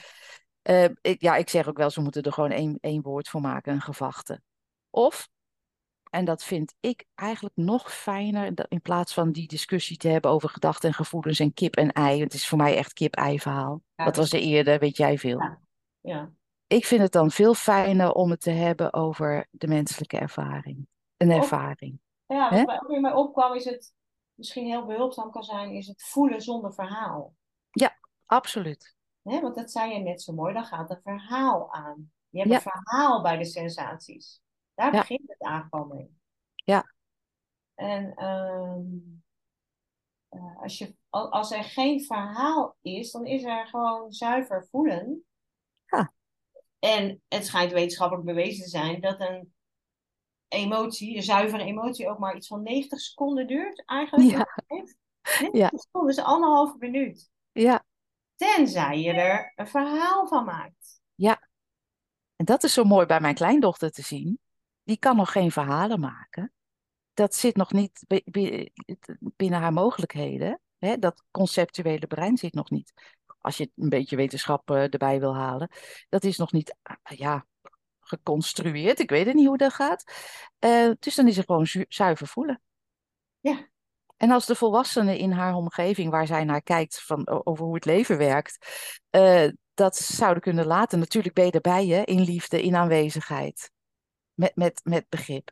Eh, 0.61 0.89
ik, 1.01 1.21
ja, 1.21 1.35
ik 1.35 1.49
zeg 1.49 1.67
ook 1.67 1.77
wel, 1.77 1.89
ze 1.89 2.01
moeten 2.01 2.23
er 2.23 2.33
gewoon 2.33 2.51
één, 2.51 2.77
één 2.81 3.01
woord 3.01 3.29
voor 3.29 3.41
maken, 3.41 3.73
een 3.73 3.81
gevachte. 3.81 4.41
Of, 4.89 5.29
en 6.13 6.25
dat 6.25 6.43
vind 6.43 6.74
ik 6.79 7.05
eigenlijk 7.15 7.55
nog 7.55 7.93
fijner, 7.93 8.51
in 8.67 8.82
plaats 8.82 9.13
van 9.13 9.32
die 9.32 9.48
discussie 9.48 9.98
te 9.98 10.08
hebben 10.08 10.32
over 10.32 10.50
gedachten 10.50 10.89
en 10.89 10.96
gevoelens 10.96 11.39
en 11.39 11.53
kip 11.53 11.75
en 11.75 11.91
ei. 11.91 12.22
Het 12.22 12.34
is 12.34 12.48
voor 12.48 12.58
mij 12.58 12.77
echt 12.77 12.93
kip-ei 12.93 13.39
verhaal. 13.39 13.82
Ja, 13.96 14.03
Wat 14.03 14.15
dat 14.15 14.15
was 14.15 14.34
er 14.34 14.48
eerder, 14.48 14.79
weet 14.79 14.98
jij 14.98 15.17
veel. 15.17 15.39
Ja. 15.39 15.60
Ja. 16.01 16.32
Ik 16.67 16.86
vind 16.86 17.01
het 17.01 17.12
dan 17.12 17.32
veel 17.32 17.53
fijner 17.53 18.12
om 18.12 18.29
het 18.29 18.41
te 18.41 18.51
hebben 18.51 18.93
over 18.93 19.48
de 19.51 19.67
menselijke 19.67 20.17
ervaring. 20.17 20.88
Een 21.17 21.32
ervaring. 21.32 22.00
Ja, 22.25 22.65
wat 22.65 23.00
mij 23.01 23.13
opkwam 23.13 23.53
is 23.53 23.65
het 23.65 23.93
misschien 24.34 24.65
heel 24.65 24.86
behulpzaam 24.86 25.32
kan 25.32 25.43
zijn, 25.43 25.72
is 25.72 25.88
het 25.88 26.03
voelen 26.03 26.41
zonder 26.41 26.74
verhaal. 26.74 27.34
Absoluut. 28.25 28.96
Hè? 29.24 29.41
Want 29.41 29.55
dat 29.55 29.72
zei 29.72 29.93
je 29.93 30.00
net 30.00 30.22
zo 30.22 30.34
mooi, 30.34 30.53
dan 30.53 30.65
gaat 30.65 30.89
een 30.89 31.00
verhaal 31.03 31.74
aan. 31.74 32.12
Je 32.29 32.39
hebt 32.39 32.50
Ja. 32.50 32.55
een 32.55 32.62
verhaal 32.62 33.22
bij 33.22 33.38
de 33.38 33.46
sensaties. 33.46 34.41
Daar 34.74 34.94
Ja. 34.94 35.00
begint 35.00 35.30
het 35.30 35.42
eigenlijk 35.42 35.74
al 35.74 35.86
mee. 35.86 36.18
Ja. 36.56 36.94
En 37.75 38.13
ehm, 38.15 38.86
eh, 40.30 40.62
als, 40.62 40.77
je, 40.77 40.96
al- 41.10 41.32
als 41.32 41.51
er 41.51 41.63
geen 41.63 42.01
verhaal 42.03 42.77
is, 42.82 43.12
dan 43.12 43.25
is 43.25 43.44
er 43.44 43.68
gewoon 43.68 44.12
zuiver 44.12 44.68
voelen. 44.72 45.25
Ja. 45.86 46.13
En 46.80 47.22
het 47.27 47.46
schijnt 47.46 47.72
wetenschappelijk 47.72 48.25
bewezen 48.25 48.63
te 48.63 48.70
zijn 48.70 49.01
dat 49.01 49.20
een 49.20 49.53
emotie, 50.48 51.16
een 51.16 51.24
zuivere 51.24 51.64
emotie, 51.64 52.09
ook 52.09 52.20
maar 52.20 52.36
iets 52.36 52.48
van 52.48 52.64
90 52.64 53.00
seconden 53.00 53.48
duurt 53.48 53.86
eigenlijk. 53.86 54.29
Ja. 54.31 54.48
90 54.68 54.98
Ja. 55.51 55.70
seconden 55.75 56.09
is 56.12 56.20
anderhalve 56.24 56.75
minuut. 56.79 57.29
Ja, 57.51 57.86
Tenzij 58.36 59.00
je 59.00 59.12
er 59.14 59.53
een 59.55 59.68
verhaal 59.68 60.27
van 60.27 60.46
maakt. 60.46 61.01
en 62.36 62.46
dat 62.46 62.64
is 62.64 62.74
zo 62.74 62.83
mooi 62.83 63.05
bij 63.05 63.20
mijn 63.20 63.36
kleindochter 63.36 63.92
te 63.92 64.01
zien. 64.01 64.40
Die 64.83 64.98
kan 64.98 65.15
nog 65.15 65.31
geen 65.31 65.51
verhalen 65.51 66.00
maken. 66.00 66.53
Dat 67.13 67.35
zit 67.35 67.55
nog 67.55 67.72
niet 67.72 68.03
bi- 68.07 68.24
bi- 68.25 68.69
binnen 69.19 69.59
haar 69.59 69.74
mogelijkheden. 69.74 70.59
Hè? 70.77 70.98
Dat 70.98 71.24
conceptuele 71.31 72.07
brein 72.07 72.37
zit 72.37 72.53
nog 72.53 72.69
niet. 72.69 72.93
Als 73.39 73.57
je 73.57 73.72
een 73.75 73.89
beetje 73.89 74.15
wetenschap 74.15 74.69
eh, 74.72 74.93
erbij 74.93 75.19
wil 75.19 75.35
halen. 75.35 75.69
Dat 76.09 76.24
is 76.24 76.37
nog 76.37 76.51
niet 76.51 76.75
ah, 76.81 77.17
ja, 77.17 77.46
geconstrueerd. 78.00 79.00
Ik 79.00 79.09
weet 79.09 79.25
het 79.25 79.35
niet 79.35 79.48
hoe 79.48 79.57
dat 79.57 79.74
gaat. 79.74 80.03
Eh, 80.59 80.91
dus 81.00 81.15
dan 81.15 81.27
is 81.27 81.37
er 81.37 81.43
gewoon 81.43 81.67
zu- 81.67 81.85
zuiver 81.87 82.27
voelen. 82.27 82.61
Ja. 83.39 83.67
En 84.17 84.31
als 84.31 84.46
de 84.46 84.55
volwassene 84.55 85.17
in 85.17 85.31
haar 85.31 85.55
omgeving, 85.55 86.09
waar 86.11 86.27
zij 86.27 86.43
naar 86.43 86.61
kijkt 86.61 87.01
van, 87.03 87.46
over 87.46 87.65
hoe 87.65 87.75
het 87.75 87.85
leven 87.85 88.17
werkt, 88.17 88.57
eh, 89.09 89.48
dat 89.74 89.96
zouden 89.96 90.41
kunnen 90.43 90.65
laten. 90.65 91.00
Natuurlijk 91.00 91.35
ben 91.35 91.46
je 91.46 91.51
erbij, 91.51 91.87
hè, 91.87 92.01
in 92.01 92.22
liefde, 92.22 92.61
in 92.61 92.75
aanwezigheid, 92.75 93.72
met, 94.33 94.55
met, 94.55 94.81
met 94.83 95.09
begrip. 95.09 95.51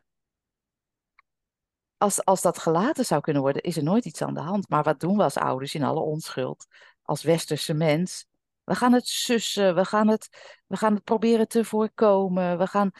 Als, 1.96 2.24
als 2.24 2.40
dat 2.40 2.58
gelaten 2.58 3.04
zou 3.04 3.20
kunnen 3.20 3.42
worden, 3.42 3.62
is 3.62 3.76
er 3.76 3.82
nooit 3.82 4.04
iets 4.04 4.22
aan 4.22 4.34
de 4.34 4.40
hand. 4.40 4.68
Maar 4.68 4.82
wat 4.82 5.00
doen 5.00 5.16
we 5.16 5.22
als 5.22 5.36
ouders 5.36 5.74
in 5.74 5.82
alle 5.82 6.00
onschuld, 6.00 6.66
als 7.02 7.22
westerse 7.22 7.74
mens? 7.74 8.26
We 8.64 8.74
gaan 8.74 8.92
het 8.92 9.06
sussen, 9.06 9.74
we 9.74 9.84
gaan 9.84 10.08
het, 10.08 10.28
we 10.66 10.76
gaan 10.76 10.94
het 10.94 11.04
proberen 11.04 11.48
te 11.48 11.64
voorkomen. 11.64 12.58
We 12.58 12.66
gaan... 12.66 12.90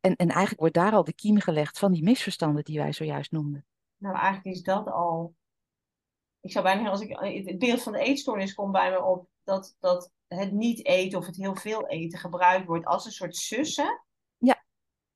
en, 0.00 0.16
en 0.16 0.28
eigenlijk 0.28 0.60
wordt 0.60 0.74
daar 0.74 0.92
al 0.92 1.04
de 1.04 1.14
kiem 1.14 1.40
gelegd 1.40 1.78
van 1.78 1.92
die 1.92 2.02
misverstanden 2.02 2.64
die 2.64 2.78
wij 2.78 2.92
zojuist 2.92 3.30
noemden. 3.30 3.64
Nou, 3.96 4.14
eigenlijk 4.14 4.56
is 4.56 4.62
dat 4.62 4.86
al. 4.86 5.34
Ik 6.40 6.52
zou 6.52 6.64
bijna, 6.64 6.90
als 6.90 7.00
ik, 7.00 7.18
het 7.46 7.58
beeld 7.58 7.82
van 7.82 7.92
de 7.92 7.98
eetstoornis 7.98 8.54
komt 8.54 8.72
bij 8.72 8.90
me 8.90 9.02
op, 9.02 9.28
dat, 9.44 9.76
dat 9.78 10.10
het 10.26 10.52
niet 10.52 10.86
eten 10.86 11.18
of 11.18 11.26
het 11.26 11.36
heel 11.36 11.56
veel 11.56 11.86
eten 11.86 12.18
gebruikt 12.18 12.66
wordt 12.66 12.86
als 12.86 13.04
een 13.04 13.12
soort 13.12 13.36
sussen. 13.36 14.00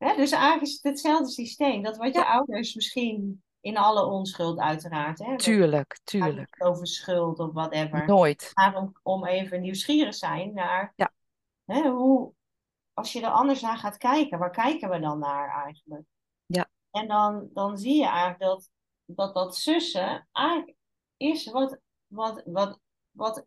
Hè, 0.05 0.17
dus 0.17 0.31
eigenlijk 0.31 0.63
is 0.63 0.73
het 0.73 0.83
hetzelfde 0.83 1.31
systeem. 1.31 1.83
Dat 1.83 1.97
wat 1.97 2.15
je 2.15 2.27
ouders 2.27 2.75
misschien 2.75 3.43
in 3.61 3.77
alle 3.77 4.05
onschuld 4.05 4.59
uiteraard, 4.59 5.19
hè, 5.19 5.39
Tuurlijk, 5.39 6.01
tuurlijk. 6.05 6.55
over 6.59 6.87
schuld 6.87 7.39
of 7.39 7.53
whatever. 7.53 8.07
Nooit. 8.07 8.51
Maar 8.55 8.77
om, 8.77 8.93
om 9.03 9.27
even 9.27 9.61
nieuwsgierig 9.61 10.15
zijn 10.15 10.55
naar 10.55 10.93
Ja. 10.97 11.13
hè, 11.65 11.89
hoe, 11.89 12.33
als 12.93 13.13
je 13.13 13.21
er 13.21 13.31
anders 13.31 13.61
naar 13.61 13.77
gaat 13.77 13.97
kijken, 13.97 14.39
waar 14.39 14.51
kijken 14.51 14.91
we 14.91 15.01
dan 15.01 15.19
naar 15.19 15.65
eigenlijk? 15.65 16.05
Ja. 16.47 16.69
En 16.91 17.09
dan, 17.09 17.49
dan 17.53 17.79
zie 17.79 17.95
je 17.97 18.07
eigenlijk 18.07 18.41
dat 18.41 18.71
dat, 19.17 19.35
dat 19.35 19.57
sussen 19.57 20.29
eigenlijk 20.33 20.77
is 21.17 21.51
wat, 21.51 21.79
wat, 22.07 22.43
wat, 22.45 22.79
wat 23.11 23.47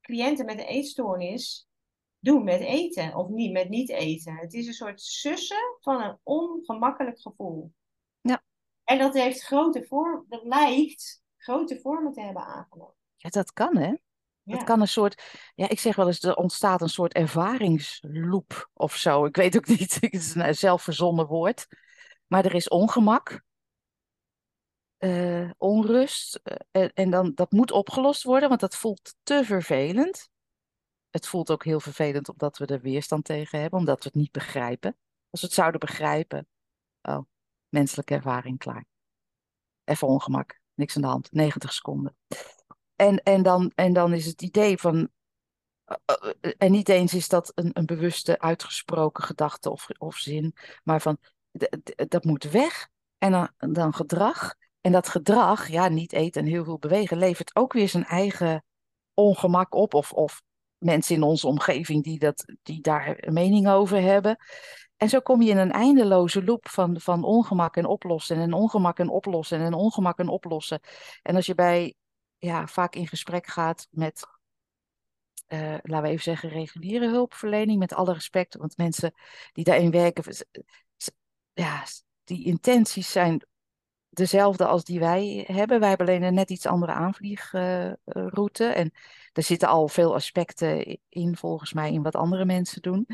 cliënten 0.00 0.44
met 0.44 0.58
een 0.58 0.66
eetstoornis 0.66 1.67
doen 2.20 2.44
met 2.44 2.60
eten 2.60 3.14
of 3.14 3.28
niet 3.28 3.52
met 3.52 3.68
niet 3.68 3.90
eten. 3.90 4.36
Het 4.36 4.54
is 4.54 4.66
een 4.66 4.72
soort 4.72 5.00
sussen 5.02 5.76
van 5.80 6.02
een 6.02 6.18
ongemakkelijk 6.22 7.20
gevoel. 7.20 7.72
Ja. 8.20 8.42
En 8.84 8.98
dat 8.98 9.14
heeft 9.14 9.42
grote 9.42 9.84
vorm, 9.88 10.24
dat 10.28 10.44
lijkt 10.44 11.22
grote 11.36 11.80
vormen 11.80 12.12
te 12.12 12.20
hebben 12.20 12.44
aangenomen. 12.44 12.94
Ja, 13.16 13.28
dat 13.28 13.52
kan, 13.52 13.76
hè? 13.76 13.94
Ja. 14.42 14.54
Het 14.54 14.64
kan 14.64 14.80
een 14.80 14.88
soort, 14.88 15.22
ja, 15.54 15.68
ik 15.68 15.80
zeg 15.80 15.96
wel 15.96 16.06
eens, 16.06 16.22
er 16.22 16.36
ontstaat 16.36 16.80
een 16.80 16.88
soort 16.88 17.12
ervaringsloop 17.12 18.70
of 18.74 18.96
zo. 18.96 19.24
Ik 19.24 19.36
weet 19.36 19.56
ook 19.56 19.66
niet, 19.66 19.94
het 20.00 20.12
is 20.12 20.34
een 20.34 20.54
zelfverzonnen 20.54 21.26
woord. 21.26 21.66
Maar 22.26 22.44
er 22.44 22.54
is 22.54 22.68
ongemak, 22.68 23.42
eh, 24.98 25.50
onrust. 25.56 26.40
en, 26.70 26.92
en 26.92 27.10
dan, 27.10 27.32
dat 27.34 27.52
moet 27.52 27.70
opgelost 27.70 28.22
worden, 28.22 28.48
want 28.48 28.60
dat 28.60 28.76
voelt 28.76 29.14
te 29.22 29.44
vervelend. 29.44 30.30
Het 31.10 31.26
voelt 31.26 31.50
ook 31.50 31.64
heel 31.64 31.80
vervelend 31.80 32.28
omdat 32.28 32.58
we 32.58 32.66
er 32.66 32.80
weerstand 32.80 33.24
tegen 33.24 33.60
hebben, 33.60 33.78
omdat 33.78 33.98
we 33.98 34.04
het 34.04 34.14
niet 34.14 34.32
begrijpen. 34.32 34.96
Als 35.30 35.40
we 35.40 35.46
het 35.46 35.56
zouden 35.56 35.80
begrijpen, 35.80 36.46
oh, 37.02 37.20
menselijke 37.68 38.14
ervaring, 38.14 38.58
klaar. 38.58 38.84
Even 39.84 40.08
ongemak, 40.08 40.60
niks 40.74 40.96
aan 40.96 41.02
de 41.02 41.08
hand, 41.08 41.32
90 41.32 41.72
seconden. 41.72 42.16
En, 42.96 43.22
en, 43.22 43.42
dan, 43.42 43.72
en 43.74 43.92
dan 43.92 44.12
is 44.12 44.26
het 44.26 44.42
idee 44.42 44.78
van. 44.78 45.08
eh, 45.84 45.96
eh, 46.40 46.52
En 46.58 46.70
niet 46.70 46.88
eens 46.88 47.14
is 47.14 47.28
dat 47.28 47.52
een, 47.54 47.70
een 47.72 47.86
bewuste, 47.86 48.38
uitgesproken 48.38 49.24
gedachte 49.24 49.70
of, 49.70 49.86
of 49.98 50.16
zin, 50.16 50.54
maar 50.82 51.00
van 51.00 51.18
dat 52.08 52.24
moet 52.24 52.44
weg. 52.44 52.88
En 53.18 53.32
dan, 53.32 53.72
dan 53.72 53.94
gedrag. 53.94 54.54
En 54.80 54.92
dat 54.92 55.08
gedrag, 55.08 55.68
ja, 55.68 55.88
niet 55.88 56.12
eten 56.12 56.42
en 56.42 56.48
heel 56.48 56.64
veel 56.64 56.78
bewegen, 56.78 57.18
levert 57.18 57.56
ook 57.56 57.72
weer 57.72 57.88
zijn 57.88 58.04
eigen 58.04 58.64
ongemak 59.14 59.74
op. 59.74 59.94
Of, 59.94 60.12
of 60.12 60.42
mensen 60.78 61.14
in 61.14 61.22
onze 61.22 61.46
omgeving 61.46 62.04
die, 62.04 62.18
dat, 62.18 62.44
die 62.62 62.80
daar 62.80 63.16
een 63.20 63.32
mening 63.32 63.68
over 63.68 64.00
hebben. 64.00 64.36
En 64.96 65.08
zo 65.08 65.20
kom 65.20 65.42
je 65.42 65.50
in 65.50 65.56
een 65.56 65.72
eindeloze 65.72 66.44
loop 66.44 66.68
van, 66.68 67.00
van 67.00 67.24
ongemak 67.24 67.76
en 67.76 67.86
oplossen 67.86 68.36
en 68.36 68.52
ongemak 68.52 68.98
en 68.98 69.08
oplossen 69.08 69.60
en 69.60 69.74
ongemak 69.74 70.18
en 70.18 70.28
oplossen. 70.28 70.80
En 71.22 71.34
als 71.34 71.46
je 71.46 71.54
bij 71.54 71.94
ja, 72.38 72.66
vaak 72.66 72.94
in 72.94 73.06
gesprek 73.06 73.46
gaat 73.46 73.86
met 73.90 74.26
eh, 75.46 75.76
laten 75.82 76.02
we 76.02 76.08
even 76.08 76.22
zeggen, 76.22 76.48
reguliere 76.48 77.08
hulpverlening, 77.08 77.78
met 77.78 77.94
alle 77.94 78.12
respect, 78.12 78.56
want 78.56 78.76
mensen 78.76 79.12
die 79.52 79.64
daarin 79.64 79.90
werken, 79.90 80.24
ja, 81.52 81.82
die 82.24 82.44
intenties 82.44 83.12
zijn 83.12 83.46
dezelfde 84.08 84.66
als 84.66 84.84
die 84.84 84.98
wij 84.98 85.44
hebben. 85.46 85.80
Wij 85.80 85.88
hebben 85.88 86.06
alleen 86.06 86.22
een 86.22 86.34
net 86.34 86.50
iets 86.50 86.66
andere 86.66 86.92
aanvliegroute. 86.92 88.66
en 88.66 88.92
er 89.38 89.44
zitten 89.44 89.68
al 89.68 89.88
veel 89.88 90.14
aspecten 90.14 90.98
in, 91.08 91.36
volgens 91.36 91.72
mij, 91.72 91.92
in 91.92 92.02
wat 92.02 92.14
andere 92.14 92.44
mensen 92.44 92.82
doen. 92.82 93.06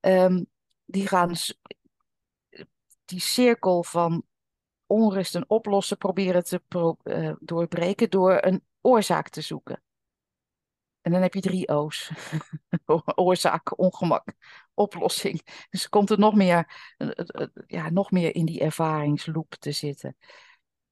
Ehm, 0.00 0.44
die 0.84 1.08
gaan 1.08 1.34
die 3.04 3.20
cirkel 3.20 3.82
van 3.84 4.24
onrust 4.86 5.34
en 5.34 5.50
oplossen 5.50 5.96
proberen 5.96 6.44
te 6.44 6.62
uh, 7.04 7.32
doorbreken 7.40 8.10
door 8.10 8.38
een 8.40 8.64
oorzaak 8.80 9.28
te 9.28 9.40
zoeken. 9.40 9.82
En 11.00 11.12
dan 11.12 11.22
heb 11.22 11.34
je 11.34 11.40
drie 11.40 11.68
O's. 11.68 12.10
Oorzaak, 13.14 13.78
ongemak, 13.78 14.34
oplossing. 14.74 15.66
Dus 15.70 15.88
komt 15.88 16.10
er 16.10 16.18
nog 16.18 16.34
meer, 16.34 16.92
eh, 16.96 17.08
eh, 17.16 17.46
ja, 17.66 17.90
nog 17.90 18.10
meer 18.10 18.34
in 18.34 18.44
die 18.44 18.60
ervaringsloop 18.60 19.54
te 19.54 19.72
zitten. 19.72 20.16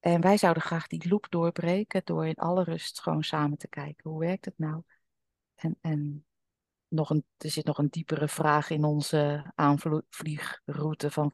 En 0.01 0.21
wij 0.21 0.37
zouden 0.37 0.63
graag 0.63 0.87
die 0.87 1.09
loop 1.09 1.27
doorbreken 1.31 2.03
door 2.05 2.27
in 2.27 2.35
alle 2.35 2.65
rust 2.65 3.01
gewoon 3.01 3.23
samen 3.23 3.59
te 3.59 3.69
kijken. 3.69 4.11
Hoe 4.11 4.21
werkt 4.21 4.45
het 4.45 4.59
nou? 4.59 4.83
En, 5.55 5.79
en 5.81 6.25
nog 6.89 7.11
een, 7.11 7.25
er 7.37 7.51
zit 7.51 7.65
nog 7.65 7.79
een 7.79 7.89
diepere 7.91 8.29
vraag 8.29 8.71
in 8.71 8.85
onze 8.85 9.53
aanvliegroute 9.55 11.11
van 11.11 11.33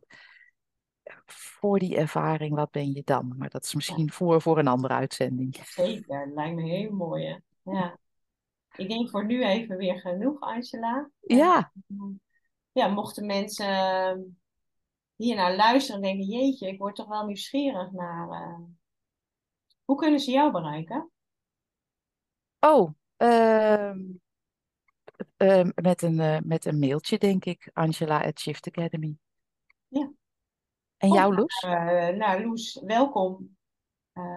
voor 1.26 1.78
die 1.78 1.96
ervaring, 1.96 2.54
wat 2.54 2.70
ben 2.70 2.92
je 2.92 3.02
dan? 3.04 3.34
Maar 3.38 3.50
dat 3.50 3.64
is 3.64 3.74
misschien 3.74 4.12
voor, 4.12 4.42
voor 4.42 4.58
een 4.58 4.66
andere 4.66 4.94
uitzending. 4.94 5.56
Zeker, 5.64 6.24
dat 6.26 6.34
lijkt 6.34 6.56
me 6.56 6.62
heel 6.62 6.90
mooi. 6.90 7.40
Ja. 7.62 7.98
Ik 8.76 8.88
denk 8.88 9.10
voor 9.10 9.26
nu 9.26 9.44
even 9.44 9.76
weer 9.76 10.00
genoeg, 10.00 10.40
Angela. 10.40 11.10
Ja. 11.20 11.72
ja, 12.72 12.88
mochten 12.88 13.26
mensen 13.26 14.38
ehm, 15.16 15.28
hier 15.28 15.36
naar 15.36 15.56
luisteren 15.56 16.02
en 16.02 16.06
denken, 16.06 16.26
jeetje, 16.26 16.68
ik 16.68 16.78
word 16.78 16.96
toch 16.96 17.08
wel 17.08 17.26
nieuwsgierig 17.26 17.90
naar... 17.90 18.28
Uh... 18.28 18.58
Hoe 19.84 19.96
kunnen 19.96 20.20
ze 20.20 20.30
jou 20.30 20.52
bereiken? 20.52 21.10
Oh, 22.60 22.90
uh, 23.18 23.94
uh, 25.36 25.64
met, 25.74 26.02
een, 26.02 26.18
uh, 26.18 26.38
met 26.44 26.64
een 26.64 26.78
mailtje, 26.78 27.18
denk 27.18 27.44
ik. 27.44 27.70
Angela 27.72 28.24
at 28.24 28.40
Shift 28.40 28.66
Academy. 28.66 29.16
Ja. 29.88 30.12
En 30.96 31.12
jou, 31.12 31.34
Loes? 31.34 31.62
nou, 32.16 32.44
Loes, 32.44 32.80
welkom. 32.84 33.56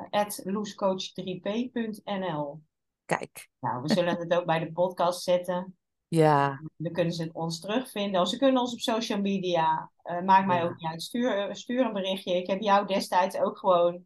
at 0.09 0.43
loescoach3p.nl 0.45 2.61
Kijk. 3.05 3.49
Nou, 3.59 3.81
we 3.81 3.93
zullen 3.93 4.17
het 4.17 4.33
ook 4.33 4.45
bij 4.45 4.59
de 4.59 4.71
podcast 4.71 5.23
zetten. 5.23 5.77
Ja. 6.09 6.61
Dan 6.77 6.91
kunnen 6.91 7.13
ze 7.13 7.29
ons 7.33 7.59
terugvinden. 7.59 8.21
Of 8.21 8.27
ze 8.27 8.37
kunnen 8.37 8.61
ons 8.61 8.73
op 8.73 8.79
social 8.79 9.21
media. 9.21 9.91
Uh, 10.03 10.21
maakt 10.21 10.47
mij 10.47 10.63
ook 10.63 10.77
niet 10.77 10.89
uit. 10.89 11.01
Stuur, 11.01 11.55
stuur 11.55 11.85
een 11.85 11.93
berichtje. 11.93 12.35
Ik 12.35 12.47
heb 12.47 12.61
jou 12.61 12.87
destijds 12.87 13.37
ook 13.37 13.57
gewoon. 13.57 14.03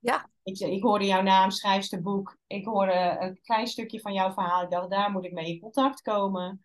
Ja. 0.00 0.28
Ik, 0.42 0.58
ik 0.58 0.82
hoorde 0.82 1.06
jouw 1.06 1.22
naam, 1.22 1.50
schrijfsterboek. 1.50 2.36
Ik 2.46 2.64
hoorde 2.64 3.16
een 3.20 3.40
klein 3.42 3.66
stukje 3.66 4.00
van 4.00 4.12
jouw 4.12 4.32
verhaal. 4.32 4.62
Ik 4.62 4.70
dacht, 4.70 4.90
daar 4.90 5.10
moet 5.10 5.24
ik 5.24 5.32
mee 5.32 5.52
in 5.52 5.60
contact 5.60 6.02
komen. 6.02 6.64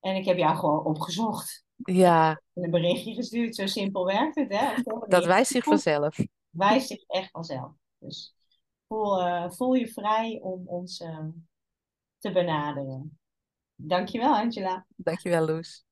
En 0.00 0.16
ik 0.16 0.24
heb 0.24 0.36
jou 0.36 0.56
gewoon 0.56 0.84
opgezocht. 0.84 1.64
Ja. 1.76 2.40
En 2.52 2.64
een 2.64 2.70
berichtje 2.70 3.14
gestuurd. 3.14 3.54
Zo 3.54 3.66
simpel 3.66 4.04
werkt 4.04 4.34
het, 4.34 4.52
hè? 4.58 4.82
Dat 5.08 5.24
wijst 5.24 5.50
zich 5.50 5.64
vanzelf. 5.64 6.18
Wijst 6.50 6.86
zich 6.86 7.02
echt 7.06 7.30
vanzelf. 7.30 7.72
Dus 7.98 8.34
voel, 8.88 9.26
uh, 9.26 9.50
voel 9.50 9.74
je 9.74 9.88
vrij 9.88 10.38
om 10.42 10.68
ons 10.68 11.00
uh, 11.00 11.26
te 12.18 12.32
benaderen. 12.32 13.16
Dankjewel, 13.76 14.34
Angela. 14.34 14.86
Dankjewel, 14.96 15.44
Loes. 15.46 15.84